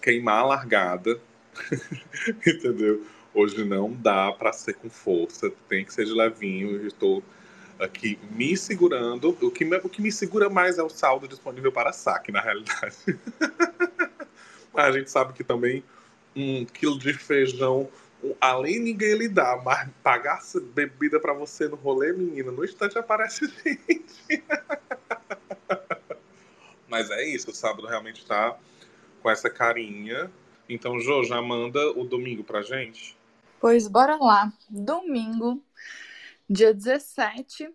[0.00, 1.20] queimar a largada.
[2.46, 3.04] Entendeu?
[3.32, 5.50] Hoje não dá para ser com força.
[5.68, 6.76] Tem que ser de levinho.
[6.76, 7.22] Eu estou
[7.78, 9.36] aqui me segurando.
[9.40, 12.40] O que me, o que me segura mais é o saldo disponível para saque, na
[12.40, 12.96] realidade.
[14.74, 15.84] Mas a gente sabe que também
[16.36, 17.88] um quilo de feijão,
[18.40, 20.40] além ninguém lhe dá, mas pagar
[20.74, 24.42] bebida para você no rolê, menina, no instante aparece gente.
[26.88, 28.58] mas é isso, o sábado realmente tá
[29.22, 30.30] com essa carinha.
[30.68, 33.16] Então, Jô, já manda o domingo pra gente?
[33.60, 34.52] Pois bora lá.
[34.68, 35.62] Domingo
[36.48, 37.70] Dia 17.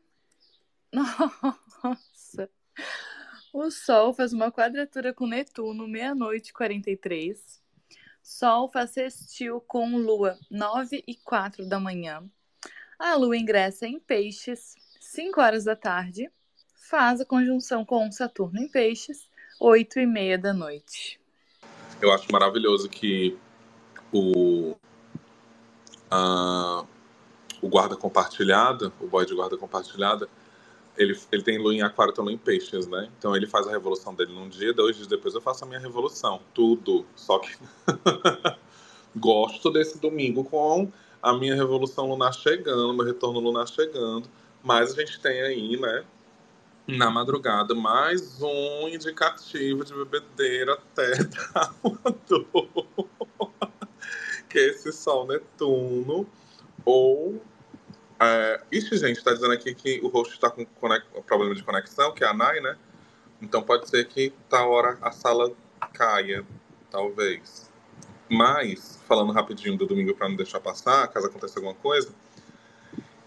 [0.93, 2.49] Nossa.
[3.51, 7.59] O Sol faz uma quadratura com Netuno, meia-noite e 43.
[8.21, 12.23] Sol faz sextil com Lua, 9 e 4 da manhã.
[12.99, 16.29] A Lua ingressa em Peixes, 5 horas da tarde.
[16.75, 19.27] Faz a conjunção com Saturno em Peixes,
[19.59, 21.19] 8 e meia da noite.
[21.99, 23.35] Eu acho maravilhoso que
[24.13, 24.75] o,
[26.11, 26.85] a,
[27.63, 30.29] o guarda compartilhado, o boy de guarda compartilhada,
[30.99, 33.09] ele, ele tem lua em aquário também em peixes, né?
[33.17, 35.79] Então ele faz a revolução dele num dia, dois dias depois eu faço a minha
[35.79, 36.41] revolução.
[36.53, 37.05] Tudo.
[37.15, 37.55] Só que
[39.15, 40.91] gosto desse domingo com
[41.23, 44.29] a minha revolução lunar chegando, meu retorno lunar chegando.
[44.61, 46.03] Mas a gente tem aí, né?
[46.85, 51.99] Na madrugada, mais um indicativo de bebedeira até dar uma
[54.49, 56.27] que é esse Sol Netuno.
[56.83, 57.41] Ou
[58.21, 60.65] é, ixi, gente, tá dizendo aqui que o host está com
[61.25, 62.75] problema de conexão, que é a Nai, né?
[63.41, 65.51] Então pode ser que tá hora a sala
[65.93, 66.45] caia,
[66.91, 67.71] talvez.
[68.29, 72.13] Mas, falando rapidinho do domingo para não deixar passar, caso aconteça alguma coisa,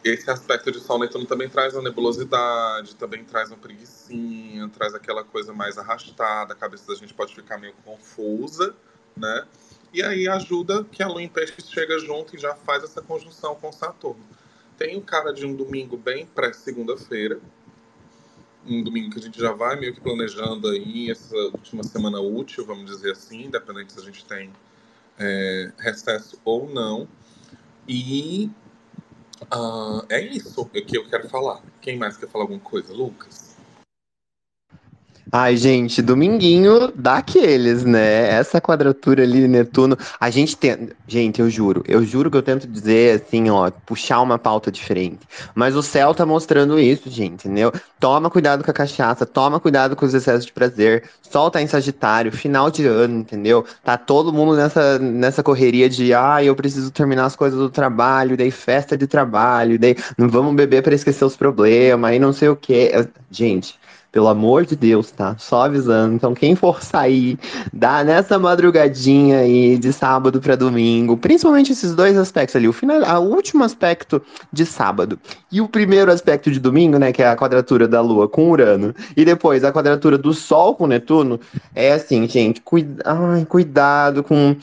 [0.04, 5.24] esse aspecto de Sol Netuno também traz uma nebulosidade, também traz uma preguiçinha, traz aquela
[5.24, 8.74] coisa mais arrastada, a cabeça da gente pode ficar meio confusa,
[9.16, 9.46] né?
[9.92, 13.54] E aí ajuda que a Lua em Peixes chega junto e já faz essa conjunção
[13.54, 14.24] com Saturno
[14.76, 17.40] tem cara de um domingo bem pré-segunda-feira.
[18.66, 22.64] Um domingo que a gente já vai meio que planejando aí essa última semana útil,
[22.64, 24.52] vamos dizer assim, independente se a gente tem
[25.18, 27.08] é, recesso ou não.
[27.88, 28.50] E
[29.52, 31.62] uh, é isso que eu quero falar.
[31.80, 32.92] Quem mais quer falar alguma coisa?
[32.92, 33.51] Lucas?
[35.30, 38.28] Ai, gente, dominguinho daqueles, né?
[38.28, 39.96] Essa quadratura ali Netuno.
[40.18, 40.90] A gente tem.
[41.06, 45.20] Gente, eu juro, eu juro que eu tento dizer assim, ó, puxar uma pauta diferente.
[45.54, 47.72] Mas o céu tá mostrando isso, gente, entendeu?
[48.00, 51.04] Toma cuidado com a cachaça, toma cuidado com os excessos de prazer.
[51.22, 53.64] Sol tá em Sagitário, final de ano, entendeu?
[53.82, 58.36] Tá todo mundo nessa, nessa correria de, ah, eu preciso terminar as coisas do trabalho,
[58.36, 62.48] daí festa de trabalho, daí não vamos beber para esquecer os problemas, aí não sei
[62.48, 62.92] o quê.
[63.30, 63.80] Gente
[64.12, 65.34] pelo amor de Deus, tá?
[65.38, 66.14] Só avisando.
[66.14, 67.38] Então, quem for sair,
[67.72, 73.00] dá nessa madrugadinha aí de sábado para domingo, principalmente esses dois aspectos ali, o final,
[73.22, 74.20] o último aspecto
[74.52, 75.18] de sábado.
[75.50, 78.94] E o primeiro aspecto de domingo, né, que é a quadratura da Lua com Urano,
[79.16, 81.40] e depois a quadratura do Sol com Netuno,
[81.74, 83.02] é assim, gente, cuida...
[83.06, 84.54] Ai, cuidado com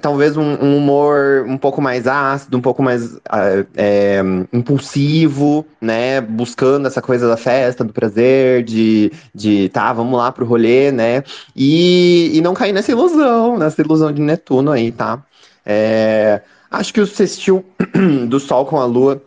[0.00, 4.20] talvez um, um, humor um pouco mais ácido, um pouco mais uh, é,
[4.52, 6.20] impulsivo, né?
[6.20, 11.24] Buscando essa coisa da festa, do prazer, de, de tá, vamos lá pro rolê, né?
[11.54, 15.22] E, e não cair nessa ilusão, nessa ilusão de Netuno aí, tá?
[15.64, 16.40] É,
[16.70, 17.64] acho que o sextil
[18.28, 19.22] do Sol com a Lua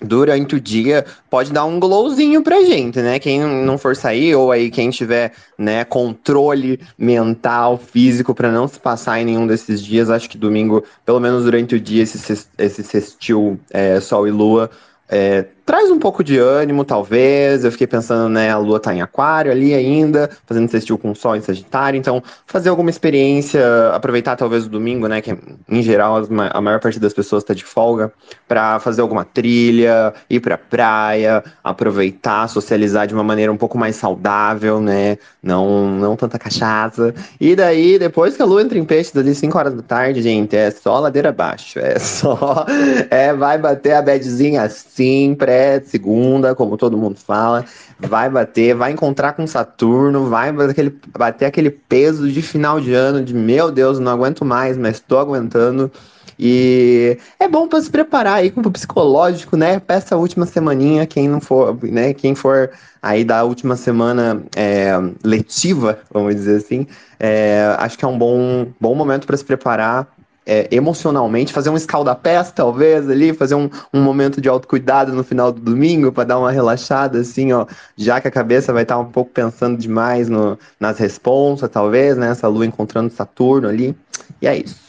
[0.00, 3.18] durante o dia pode dar um glowzinho pra gente, né?
[3.18, 8.78] Quem não for sair, ou aí quem tiver né, controle mental, físico, para não se
[8.78, 12.82] passar em nenhum desses dias, acho que domingo, pelo menos durante o dia, esse, esse
[12.82, 14.70] sextil é, Sol e Lua
[15.08, 17.64] é, traz um pouco de ânimo, talvez.
[17.64, 18.50] Eu fiquei pensando, né?
[18.50, 21.98] A lua tá em aquário ali ainda, fazendo sextil com o sol em Sagitário.
[21.98, 23.60] Então, fazer alguma experiência,
[23.92, 25.20] aproveitar talvez o domingo, né?
[25.20, 25.36] Que
[25.68, 28.12] em geral a maior parte das pessoas tá de folga,
[28.46, 33.96] para fazer alguma trilha, ir pra praia, aproveitar, socializar de uma maneira um pouco mais
[33.96, 35.18] saudável, né?
[35.42, 37.12] Não, não tanta cachaça.
[37.40, 40.56] E daí, depois que a lua entra em peixes ali 5 horas da tarde, gente,
[40.56, 41.80] é só ladeira abaixo.
[41.80, 42.64] É só.
[43.10, 47.64] É, vai bater a bedzinha assim, pré-segunda, como todo mundo fala.
[47.98, 52.92] Vai bater, vai encontrar com Saturno, vai bater aquele, bater aquele peso de final de
[52.92, 55.90] ano, de meu Deus, não aguento mais, mas tô aguentando.
[56.38, 59.80] E é bom para se preparar aí com o psicológico, né?
[59.80, 62.12] Para essa última semaninha, quem não for, né?
[62.12, 64.92] Quem for aí da última semana é,
[65.24, 66.86] letiva, vamos dizer assim,
[67.18, 70.08] é, acho que é um bom, bom momento para se preparar
[70.46, 75.50] é, emocionalmente, fazer um escaldapés, talvez, ali, fazer um, um momento de autocuidado no final
[75.50, 79.00] do domingo, para dar uma relaxada, assim, ó, já que a cabeça vai estar tá
[79.00, 82.30] um pouco pensando demais no, nas responsas, talvez, né?
[82.30, 83.96] Essa lua encontrando Saturno ali.
[84.40, 84.86] E é isso.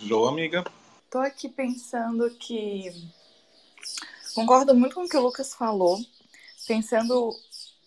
[0.00, 0.64] Jô, amiga.
[1.10, 2.90] Tô aqui pensando que.
[4.34, 5.98] Concordo muito com o que o Lucas falou.
[6.66, 7.32] Pensando.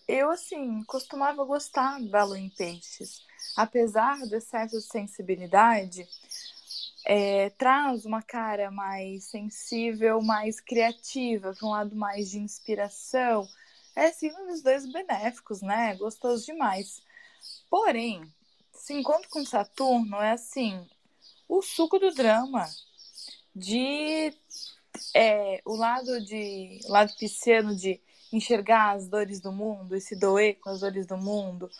[0.08, 3.20] Eu, assim, costumava gostar da lua em peixes.
[3.54, 6.08] Apesar do excesso de sensibilidade,
[7.10, 13.48] é, traz uma cara mais sensível, mais criativa, para um lado mais de inspiração.
[13.96, 15.96] É signo dos dois benéficos, né?
[15.96, 17.00] Gostoso demais.
[17.70, 18.30] Porém,
[18.74, 20.86] se encontro com Saturno é assim,
[21.48, 22.68] o suco do drama,
[23.56, 24.30] de
[25.14, 27.98] é, o lado de o lado pisciano de
[28.30, 31.70] enxergar as dores do mundo e se doer com as dores do mundo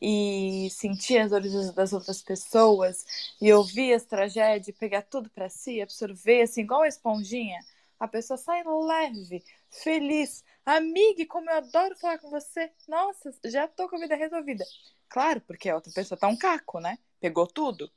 [0.00, 3.04] e sentir as dores das outras pessoas
[3.40, 7.60] e ouvir as tragédias, pegar tudo para si, absorver assim igual uma esponjinha,
[7.98, 10.44] a pessoa sai leve, feliz.
[10.64, 12.70] Amiga, como eu adoro falar com você.
[12.86, 14.64] Nossa, já tô com a vida resolvida.
[15.08, 16.98] Claro, porque a outra pessoa tá um caco, né?
[17.20, 17.90] Pegou tudo.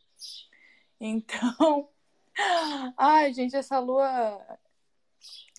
[0.99, 1.89] Então,
[2.97, 4.39] ai, gente, essa lua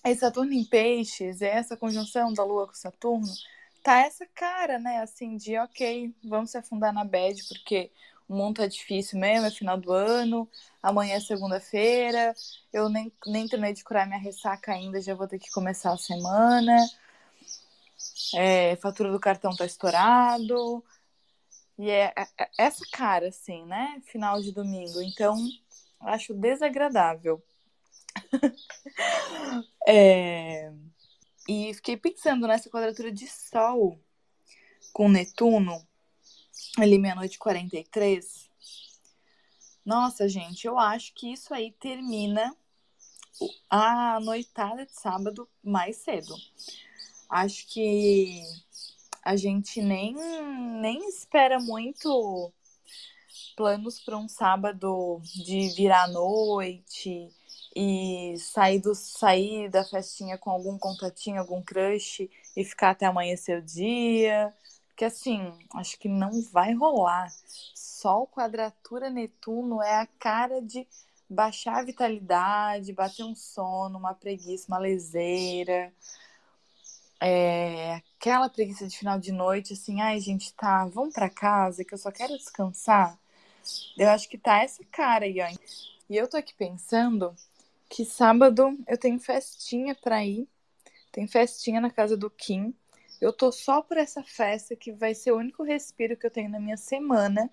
[0.03, 3.33] esse Saturno em peixes, essa conjunção da Lua com Saturno,
[3.83, 5.01] tá essa cara, né?
[5.01, 7.91] Assim, de ok, vamos se afundar na bad, porque
[8.27, 10.49] o mundo tá difícil mesmo, é final do ano,
[10.81, 12.33] amanhã é segunda-feira,
[12.71, 15.97] eu nem, nem terminei de curar minha ressaca ainda, já vou ter que começar a
[15.97, 16.77] semana.
[18.35, 20.83] É, fatura do cartão tá estourado.
[21.77, 24.01] E é, é, é essa cara, assim, né?
[24.05, 25.01] Final de domingo.
[25.01, 25.35] Então,
[26.01, 27.43] acho desagradável.
[29.87, 30.71] é...
[31.47, 33.99] E fiquei pensando nessa quadratura de Sol
[34.93, 35.85] com Netuno,
[36.77, 38.49] ali meia-noite 43.
[39.85, 42.55] Nossa, gente, eu acho que isso aí termina
[43.69, 46.33] a noitada de sábado mais cedo.
[47.29, 48.41] Acho que
[49.21, 50.15] a gente nem,
[50.79, 52.53] nem espera muito
[53.55, 57.29] planos para um sábado de virar noite
[57.75, 63.59] e sair, do, sair da festinha com algum contatinho, algum crush e ficar até amanhecer
[63.59, 64.53] o dia.
[64.89, 67.31] Porque assim, acho que não vai rolar.
[67.73, 70.87] Sol, quadratura, Netuno é a cara de
[71.29, 75.91] baixar a vitalidade, bater um sono, uma preguiça, uma leseira.
[77.19, 81.93] É, aquela preguiça de final de noite, assim, ai gente, tá, vamos para casa que
[81.93, 83.17] eu só quero descansar.
[83.97, 85.47] Eu acho que tá essa cara aí, ó.
[86.09, 87.33] E eu tô aqui pensando
[87.93, 90.49] que sábado eu tenho festinha para ir.
[91.11, 92.73] Tem festinha na casa do Kim.
[93.21, 96.49] Eu tô só por essa festa que vai ser o único respiro que eu tenho
[96.49, 97.51] na minha semana.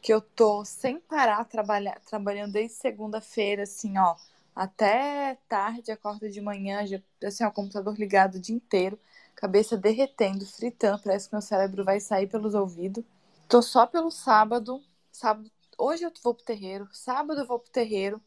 [0.00, 4.16] Que eu tô sem parar trabalhar, trabalhando desde segunda-feira, assim, ó,
[4.52, 8.98] até tarde, acordo de manhã, já, assim, ó, o computador ligado o dia inteiro,
[9.36, 13.04] cabeça derretendo, fritando, parece que meu cérebro vai sair pelos ouvidos.
[13.48, 14.82] Tô só pelo sábado.
[15.12, 15.48] Sábado,
[15.78, 18.20] hoje eu vou pro terreiro, sábado eu vou pro terreiro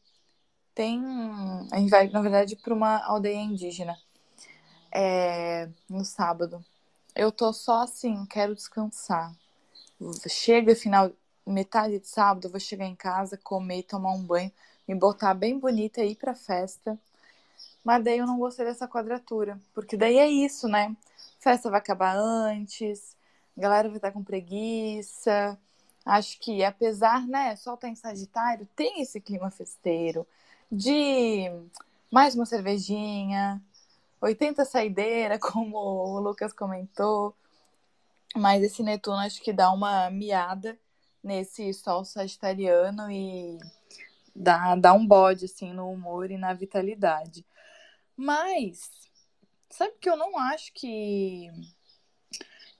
[0.75, 1.01] tem.
[1.71, 3.97] A gente vai, na verdade, para uma aldeia indígena
[4.91, 6.63] é, no sábado.
[7.15, 9.33] Eu tô só assim, quero descansar.
[10.29, 11.11] Chega final,
[11.47, 14.51] metade de sábado, eu vou chegar em casa, comer, tomar um banho,
[14.87, 16.99] me botar bem bonita e ir pra festa.
[17.83, 20.95] Mas daí eu não gostei dessa quadratura, porque daí é isso, né?
[21.45, 23.15] festa vai acabar antes,
[23.55, 25.57] a galera vai estar com preguiça.
[26.03, 30.25] Acho que apesar, né, só tá em Sagitário, tem esse clima festeiro
[30.71, 31.49] de
[32.11, 33.61] mais uma cervejinha,
[34.21, 37.35] 80 saideira, como o Lucas comentou.
[38.35, 40.77] Mas esse Netuno acho que dá uma miada
[41.23, 43.57] nesse sol sagitariano e
[44.35, 47.45] dá, dá um bode assim no humor e na vitalidade.
[48.15, 49.09] Mas
[49.69, 51.49] sabe que eu não acho que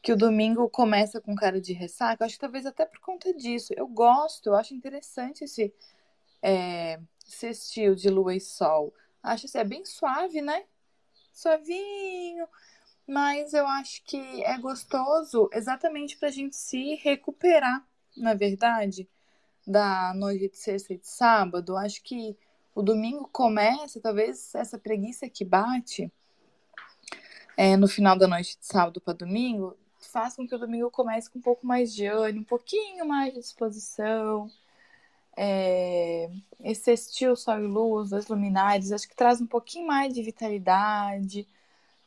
[0.02, 2.24] que o domingo começa com cara de ressaca?
[2.24, 3.74] Acho que talvez até por conta disso.
[3.76, 5.74] Eu gosto, eu acho interessante esse
[6.44, 8.94] é, sextil de lua e sol.
[9.22, 10.64] Acho assim, é bem suave, né?
[11.34, 12.48] Suavinho.
[13.08, 17.86] Mas eu acho que é gostoso exatamente para a gente se recuperar,
[18.16, 19.08] na verdade,
[19.66, 21.76] da noite de sexta e de sábado.
[21.76, 22.38] Acho que
[22.74, 26.12] o domingo começa, talvez essa preguiça que bate
[27.58, 31.30] é, no final da noite de sábado para domingo, faça com que o domingo comece
[31.30, 34.50] com um pouco mais de ânimo, um pouquinho mais de disposição
[35.36, 36.30] é,
[36.64, 41.48] esse estilo Sol e os dois luminares, acho que traz um pouquinho mais de vitalidade,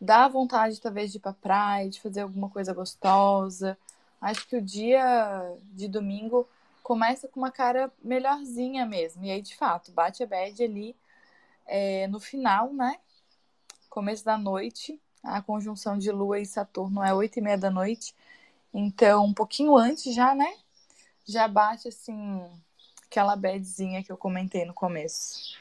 [0.00, 3.76] dá vontade talvez de ir pra praia, de fazer alguma coisa gostosa.
[4.20, 6.48] Acho que o dia de domingo
[6.82, 9.24] começa com uma cara melhorzinha mesmo.
[9.24, 10.96] E aí, de fato, bate a bad ali
[11.66, 12.98] é, no final, né?
[13.90, 15.00] Começo da noite.
[15.22, 18.14] A conjunção de Lua e Saturno é oito e meia da noite.
[18.72, 20.56] Então, um pouquinho antes já, né?
[21.26, 22.42] Já bate assim
[23.08, 25.58] aquela badzinha que eu comentei no começo.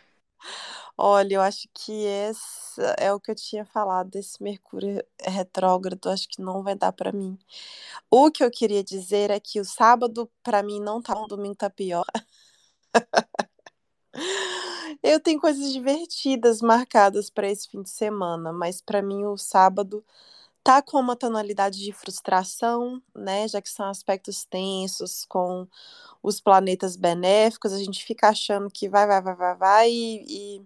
[0.97, 6.27] Olha, eu acho que esse é o que eu tinha falado desse Mercúrio retrógrado, acho
[6.27, 7.37] que não vai dar para mim.
[8.09, 11.55] O que eu queria dizer é que o sábado para mim não tá, o domingo
[11.55, 12.05] tá pior.
[15.03, 20.03] eu tenho coisas divertidas marcadas para esse fim de semana, mas para mim o sábado
[20.67, 23.47] tá com uma tonalidade de frustração, né?
[23.47, 25.65] Já que são aspectos tensos com
[26.23, 30.65] os planetas benéficos, a gente fica achando que vai, vai, vai, vai, vai e, e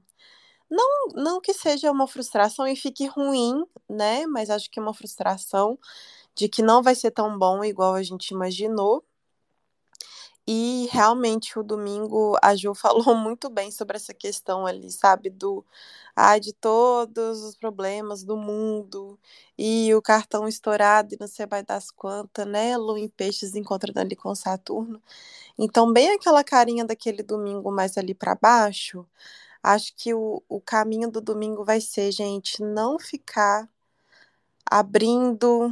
[0.70, 4.26] não, não que seja uma frustração e fique ruim, né?
[4.28, 5.78] Mas acho que é uma frustração
[6.36, 9.04] de que não vai ser tão bom igual a gente imaginou.
[10.48, 15.30] E realmente o domingo a Ju falou muito bem sobre essa questão ali, sabe?
[15.30, 15.66] Do
[16.16, 19.20] ah, de todos os problemas do mundo
[19.58, 22.76] e o cartão estourado e não sei vai das quantas, né?
[22.78, 25.02] Lu em peixes encontrando ali com Saturno.
[25.58, 29.06] Então, bem aquela carinha daquele domingo mais ali para baixo.
[29.64, 33.70] Acho que o, o caminho do domingo vai ser, gente, não ficar
[34.70, 35.72] abrindo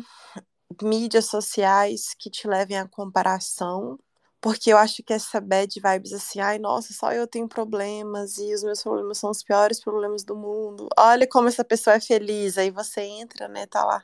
[0.82, 4.00] mídias sociais que te levem à comparação,
[4.42, 8.54] porque eu acho que essa bad vibes assim, ai, nossa, só eu tenho problemas e
[8.54, 10.88] os meus problemas são os piores problemas do mundo.
[10.98, 12.58] Olha como essa pessoa é feliz.
[12.58, 14.04] Aí você entra, né, tá lá.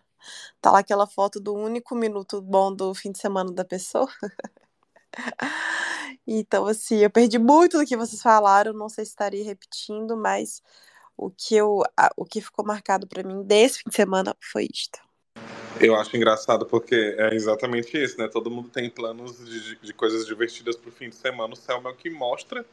[0.61, 4.07] Tá lá aquela foto do único minuto bom do fim de semana da pessoa.
[6.27, 10.61] então, assim, eu perdi muito do que vocês falaram, não sei se estaria repetindo, mas
[11.17, 11.81] o que eu
[12.17, 14.99] o que ficou marcado para mim desse fim de semana foi isto.
[15.79, 18.29] Eu acho engraçado porque é exatamente isso, né?
[18.29, 21.53] Todo mundo tem planos de, de coisas divertidas pro fim de semana.
[21.53, 22.65] O Selma é o que mostra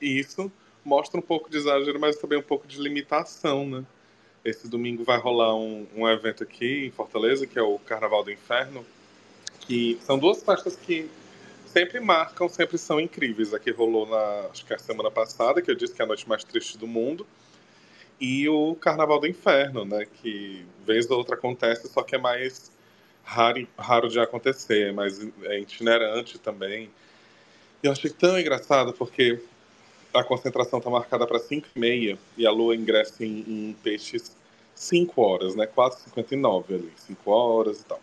[0.00, 0.50] isso.
[0.84, 3.84] Mostra um pouco de exagero, mas também um pouco de limitação, né?
[4.44, 8.32] Esse domingo vai rolar um, um evento aqui em Fortaleza, que é o Carnaval do
[8.32, 8.84] Inferno,
[9.60, 11.08] que são duas festas que
[11.64, 13.54] sempre marcam, sempre são incríveis.
[13.54, 16.08] Aqui rolou na, acho que é a semana passada, que eu disse que é a
[16.08, 17.24] noite mais triste do mundo
[18.20, 20.06] e o Carnaval do Inferno, né?
[20.06, 22.70] Que vez ou outra acontece, só que é mais
[23.22, 26.90] raro, raro de acontecer, é mais é itinerante também.
[27.82, 29.40] E eu achei tão engraçado porque
[30.12, 34.36] a concentração está marcada para 5 e meia e a lua ingressa em, em peixes
[34.74, 35.66] 5 horas, né?
[35.66, 38.00] 4h59 ali, 5 horas e tal.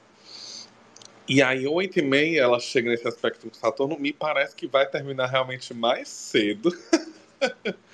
[1.28, 4.86] E aí, 8 e meia, ela chega nesse aspecto com Saturno, me parece que vai
[4.86, 6.70] terminar realmente mais cedo.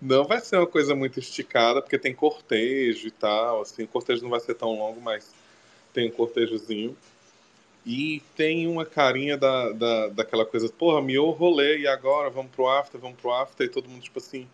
[0.00, 3.62] Não vai ser uma coisa muito esticada, porque tem cortejo e tal.
[3.62, 5.32] Assim, o cortejo não vai ser tão longo, mas
[5.92, 6.96] tem um cortejozinho.
[7.84, 12.30] E tem uma carinha da, da, daquela coisa, porra, miou rolê, e agora?
[12.30, 14.46] Vamos pro after, vamos pro after, e todo mundo, tipo assim,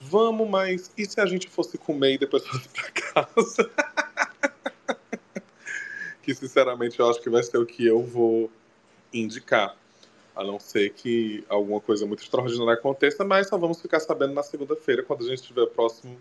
[0.00, 3.70] vamos, mas e se a gente fosse comer e depois fosse pra casa?
[6.22, 8.50] que, sinceramente, eu acho que vai ser o que eu vou
[9.12, 9.76] indicar
[10.34, 14.42] a não ser que alguma coisa muito extraordinária aconteça, mas só vamos ficar sabendo na
[14.42, 16.16] segunda-feira, quando a gente tiver o próximo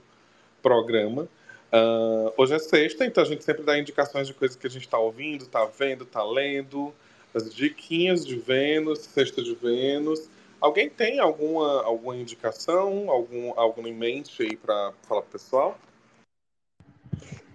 [0.61, 1.27] programa.
[1.73, 4.83] Uh, hoje é sexta, então a gente sempre dá indicações de coisas que a gente
[4.83, 6.93] está ouvindo, está vendo, está lendo,
[7.33, 10.29] as diquinhas de Vênus, sexta de Vênus.
[10.61, 15.77] Alguém tem alguma, alguma indicação, algum, algum em mente aí para falar pro pessoal?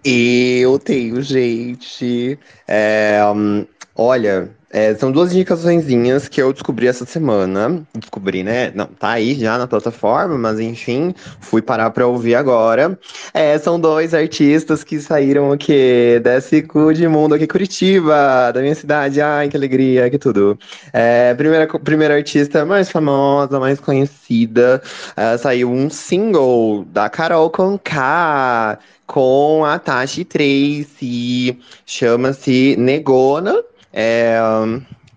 [0.03, 2.37] Eu tenho, gente.
[2.67, 7.81] É, um, olha, é, são duas indicaçõezinhas que eu descobri essa semana.
[7.95, 8.71] Descobri, né?
[8.75, 12.97] Não, tá aí já na plataforma, mas enfim, fui parar pra ouvir agora.
[13.33, 18.75] É, são dois artistas que saíram aqui desse cu de mundo aqui, Curitiba, da minha
[18.75, 19.19] cidade.
[19.21, 20.57] Ai, que alegria, que tudo.
[20.93, 24.81] É, primeira, primeira artista mais famosa, mais conhecida,
[25.17, 33.55] é, saiu um single da Carol Conká com a Tashi Tracy, chama-se Negona.
[33.91, 34.39] É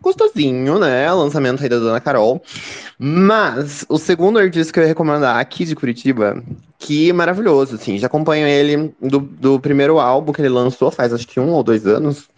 [0.02, 1.10] gostosinho, né?
[1.12, 2.42] Lançamento aí da Dona Carol.
[2.98, 6.42] Mas o segundo artista que eu ia recomendar aqui de Curitiba,
[6.78, 7.96] que maravilhoso, assim.
[7.98, 11.62] Já acompanho ele do, do primeiro álbum que ele lançou, faz acho que um ou
[11.62, 12.28] dois anos.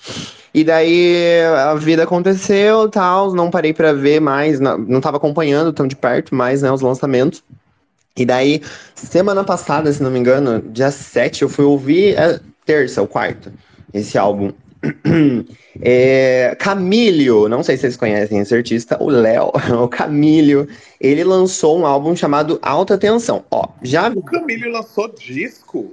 [0.53, 5.89] E daí a vida aconteceu tal, não parei para ver mais, não, tava acompanhando tão
[5.89, 7.43] de perto mais, né, os lançamentos.
[8.17, 8.63] E daí,
[8.95, 13.53] semana passada, se não me engano, dia 7, eu fui ouvir, é, terça, o quarto,
[13.93, 14.53] esse álbum.
[15.81, 19.51] É, Camílio, não sei se vocês conhecem esse artista, o Léo,
[19.83, 20.69] o Camílio,
[21.01, 23.45] ele lançou um álbum chamado Alta Tensão.
[23.51, 25.93] Ó, já O Camílio lançou disco?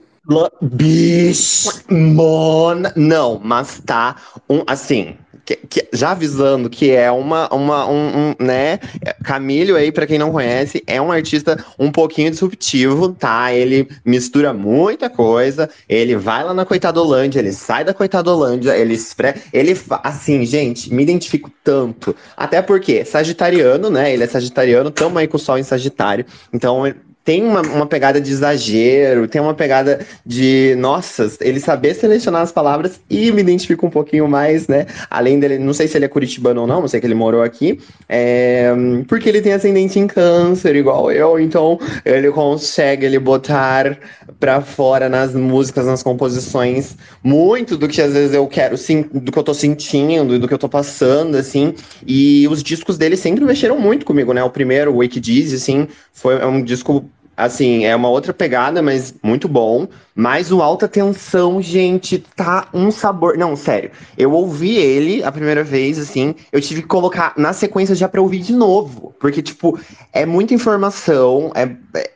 [0.61, 2.93] Bicho, mona.
[2.95, 4.15] Não, mas tá
[4.47, 5.17] um assim.
[5.45, 8.79] Que, que, já avisando que é uma, uma um, um né?
[9.23, 13.53] Camilo aí, para quem não conhece, é um artista um pouquinho disruptivo, tá?
[13.53, 19.35] Ele mistura muita coisa, ele vai lá na Coitadolândia, ele sai da Coitadolândia, ele espre...
[19.51, 22.15] ele assim, gente, me identifico tanto.
[22.35, 24.13] Até porque sagitariano, né?
[24.13, 26.25] Ele é sagitariano, tamo aí com o sol em Sagitário.
[26.53, 26.83] Então,
[27.23, 32.51] tem uma, uma pegada de exagero, tem uma pegada de, nossa, ele saber selecionar as
[32.51, 34.87] palavras e me identifico um pouquinho mais, né?
[35.09, 37.43] Além dele, não sei se ele é curitibano ou não, não sei que ele morou
[37.43, 38.71] aqui, é,
[39.07, 43.99] porque ele tem ascendente em câncer, igual eu, então ele consegue ele botar
[44.39, 49.31] pra fora nas músicas, nas composições, muito do que às vezes eu quero, sim, do
[49.31, 53.45] que eu tô sentindo, do que eu tô passando, assim, e os discos dele sempre
[53.45, 54.43] mexeram muito comigo, né?
[54.43, 59.13] O primeiro, o Wake Diz, assim, foi um disco Assim, é uma outra pegada, mas
[59.23, 59.87] muito bom.
[60.13, 63.37] Mas o Alta Tensão, gente, tá um sabor.
[63.37, 63.91] Não, sério.
[64.17, 66.35] Eu ouvi ele a primeira vez, assim.
[66.51, 69.15] Eu tive que colocar na sequência já pra ouvir de novo.
[69.19, 69.79] Porque, tipo,
[70.11, 71.51] é muita informação.
[71.55, 71.69] É,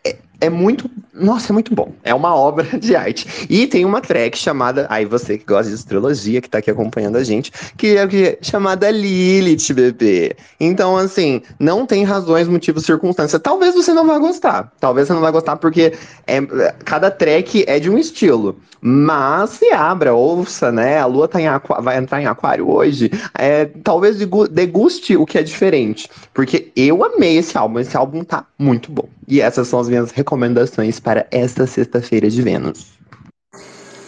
[0.05, 0.89] é, é muito.
[1.13, 1.91] Nossa, é muito bom.
[2.03, 3.47] É uma obra de arte.
[3.49, 4.85] E tem uma track chamada.
[4.89, 8.89] Aí você que gosta de astrologia, que tá aqui acompanhando a gente, que é chamada
[8.91, 10.35] Lilith, bebê.
[10.59, 13.41] Então, assim, não tem razões, motivos, circunstâncias.
[13.41, 14.71] Talvez você não vá gostar.
[14.79, 15.93] Talvez você não vá gostar porque
[16.27, 16.41] é,
[16.83, 18.59] cada track é de um estilo.
[18.81, 20.99] Mas se abra, ouça, né?
[20.99, 21.81] A lua tá em aqua...
[21.81, 23.09] vai entrar em aquário hoje.
[23.33, 24.15] É, talvez
[24.51, 26.07] deguste o que é diferente.
[26.33, 27.79] Porque eu amei esse álbum.
[27.79, 29.07] Esse álbum tá muito bom.
[29.27, 32.93] E essas são as minhas recomendações para esta sexta-feira de Vênus.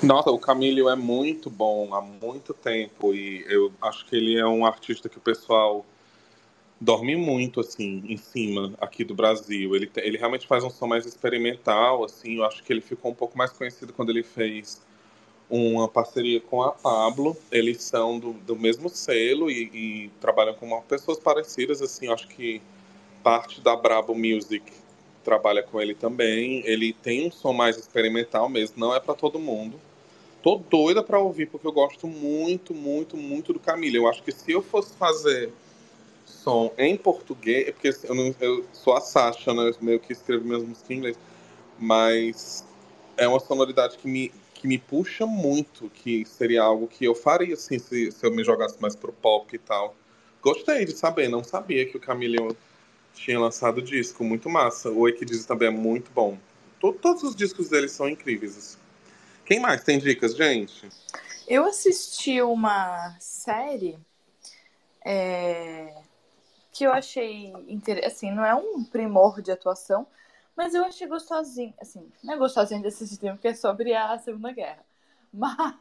[0.01, 4.45] Nossa, o Camilo é muito bom há muito tempo e eu acho que ele é
[4.45, 5.83] um artista que o pessoal
[6.79, 9.75] dorme muito assim em cima aqui do Brasil.
[9.75, 12.35] Ele, ele realmente faz um som mais experimental, assim.
[12.37, 14.79] Eu acho que ele ficou um pouco mais conhecido quando ele fez
[15.49, 17.35] uma parceria com a Pablo.
[17.51, 22.05] Eles são do, do mesmo selo e, e trabalham com pessoas parecidas, assim.
[22.05, 22.61] Eu acho que
[23.23, 24.71] parte da Brabo Music
[25.27, 26.61] trabalha com ele também.
[26.65, 29.77] Ele tem um som mais experimental mesmo, não é para todo mundo.
[30.41, 33.97] Tô doida para ouvir porque eu gosto muito, muito, muito do Camila.
[33.97, 35.51] Eu acho que se eu fosse fazer
[36.25, 39.69] som em português, é porque eu, não, eu sou a Sasha, né?
[39.69, 41.19] Eu meio que escrevo minhas músicas em inglês,
[41.77, 42.65] mas
[43.17, 47.55] é uma sonoridade que me, que me puxa muito, que seria algo que eu faria
[47.55, 49.93] assim se, se eu me jogasse mais pro pop e tal.
[50.41, 52.55] Gostei de saber, não sabia que o Camilo
[53.17, 54.89] tinha lançado disco, muito massa.
[54.89, 56.37] O Diz também é muito bom.
[56.79, 58.77] todos os discos dele são incríveis.
[59.45, 60.87] Quem mais tem dicas, gente?
[61.47, 63.97] Eu assisti uma série
[65.03, 65.95] é,
[66.73, 68.05] que eu achei interessante.
[68.05, 70.05] Assim, não é um primor de atuação,
[70.55, 71.73] mas eu achei gostosinho.
[71.79, 74.85] Assim, não é gostosinho de assistir, porque é sobre a Segunda Guerra.
[75.33, 75.75] Mas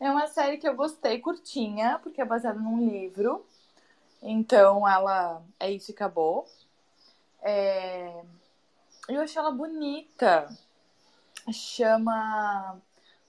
[0.00, 3.46] é uma série que eu gostei, curtinha, porque é baseada num livro.
[4.24, 6.48] Então ela é isso e acabou.
[7.42, 8.22] É...
[9.06, 10.48] Eu achei ela bonita.
[11.52, 12.80] Chama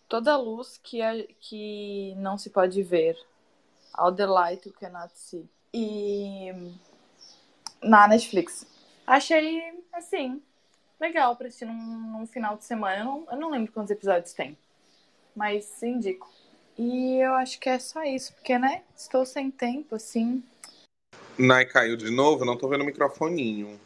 [0.08, 1.28] Toda Luz que, é...
[1.42, 3.18] que Não Se Pode Ver.
[3.94, 5.50] All the Light You Cannot See.
[5.74, 6.54] E
[7.84, 8.66] na Netflix.
[9.06, 10.42] Achei, assim,
[11.00, 13.00] legal pra assistir num, num final de semana.
[13.00, 14.58] Eu não, eu não lembro quantos episódios tem.
[15.36, 16.32] Mas indico.
[16.78, 18.84] E eu acho que é só isso, porque, né?
[18.96, 20.44] Estou sem tempo, assim.
[21.38, 22.46] Nai caiu de novo?
[22.46, 23.80] Não tô vendo o microfoninho.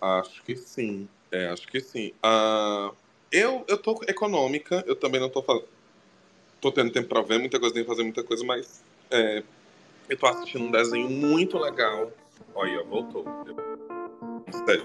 [0.00, 1.08] Acho que sim.
[1.30, 2.12] É, acho que sim.
[2.24, 2.94] Uh,
[3.30, 5.68] eu, eu tô econômica, eu também não tô fazendo.
[6.60, 9.42] Tô tendo tempo pra ver muita coisa, nem fazer muita coisa, mas é,
[10.08, 12.10] eu tô assistindo um desenho muito legal.
[12.54, 13.24] Olha, voltou.
[14.66, 14.84] Sério.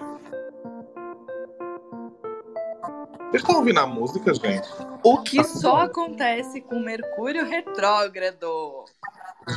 [3.30, 4.68] Vocês estão ouvindo a música, gente?
[5.04, 8.86] O que só acontece com Mercúrio retrógrado.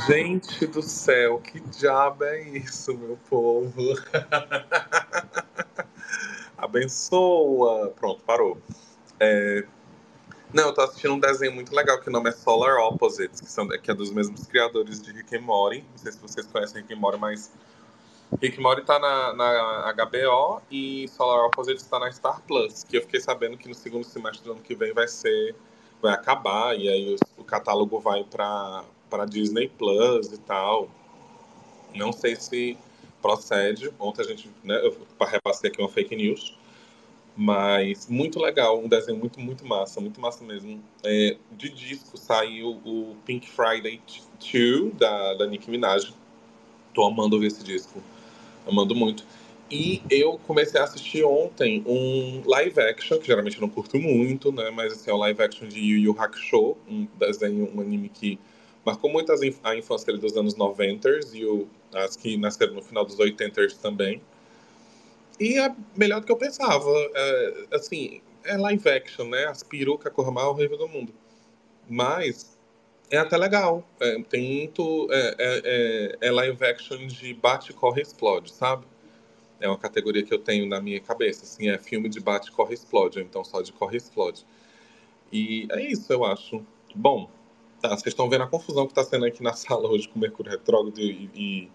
[0.07, 3.71] Gente do céu, que diabo é isso, meu povo?
[6.57, 7.91] Abençoa.
[7.91, 8.57] Pronto, parou.
[9.19, 9.63] É...
[10.51, 13.49] Não, eu tô assistindo um desenho muito legal que o nome é Solar Opposites, que,
[13.49, 15.85] são, que é dos mesmos criadores de Rick and Morty.
[15.91, 17.51] Não sei se vocês conhecem Rick and Morty, mas
[18.41, 22.97] Rick and Morty tá na, na HBO e Solar Opposites tá na Star Plus, que
[22.97, 25.55] eu fiquei sabendo que no segundo semestre do ano que vem vai ser
[26.01, 28.83] vai acabar e aí o, o catálogo vai para
[29.13, 30.89] para Disney Plus e tal.
[31.93, 32.75] Não sei se
[33.21, 33.93] procede.
[33.99, 36.57] Ontem a gente, né, eu repassei aqui uma fake news,
[37.37, 40.83] mas muito legal, um desenho muito, muito massa, muito massa mesmo.
[41.03, 44.01] É, de disco saiu o Pink Friday
[44.51, 46.11] 2 da, da Nicki Minaj.
[46.91, 48.01] Tô amando ver esse disco,
[48.67, 49.23] amando muito.
[49.69, 54.51] E eu comecei a assistir ontem um live action, que geralmente eu não curto muito,
[54.51, 54.71] né?
[54.71, 58.39] Mas assim, é o live action de Yu Yu Hakusho, um desenho, um anime que
[58.85, 62.81] marcou muito as, a infância dele dos anos 90 e o, as que nasceram no
[62.81, 64.21] final dos 80 também.
[65.39, 66.89] E é melhor do que eu pensava.
[67.15, 69.45] É, assim, é live action, né?
[69.45, 71.13] As perucas, a cor mais horrível do mundo.
[71.89, 72.57] Mas
[73.09, 73.87] é até legal.
[73.99, 75.07] É, tem muito.
[75.11, 78.85] É, é, é, é live action de bate, corre, explode, sabe?
[79.59, 81.45] É uma categoria que eu tenho na minha cabeça.
[81.45, 83.19] Assim, é filme de bate, corre, explode.
[83.19, 84.45] Ou então só de corre, explode.
[85.31, 86.65] E é isso, eu acho.
[86.95, 87.29] Bom,
[87.83, 90.49] Tá, vocês estão vendo a confusão que está sendo aqui na sala hoje com Mercúrio
[90.49, 91.71] retrógrado e, e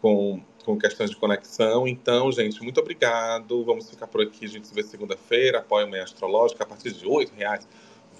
[0.00, 1.88] com, com questões de conexão.
[1.88, 3.64] Então, gente, muito obrigado.
[3.64, 4.44] Vamos ficar por aqui.
[4.44, 5.58] A gente se vê segunda-feira.
[5.58, 7.66] Apoia a Manhã Astrológica a partir de R$ reais.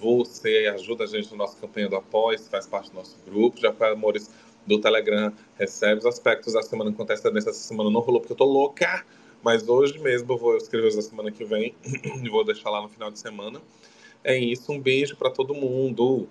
[0.01, 3.57] Você ajuda a gente no nosso campanha do apoio, faz parte do nosso grupo.
[3.57, 4.29] Já foi amores
[4.67, 7.51] do Telegram, recebe os aspectos da semana com antecedência.
[7.51, 9.05] Essa semana não rolou porque eu tô louca
[9.41, 11.73] Mas hoje mesmo eu vou escrever os da semana que vem
[12.21, 13.61] e vou deixar lá no final de semana.
[14.25, 16.27] É isso, um beijo para todo mundo.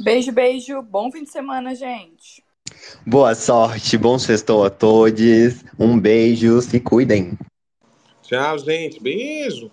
[0.00, 0.82] Beijo, beijo.
[0.82, 2.42] Bom fim de semana, gente.
[3.06, 5.64] Boa sorte, bom sextou a todos.
[5.78, 7.38] Um beijo, se cuidem.
[8.22, 9.00] Tchau, gente.
[9.00, 9.70] Beijo.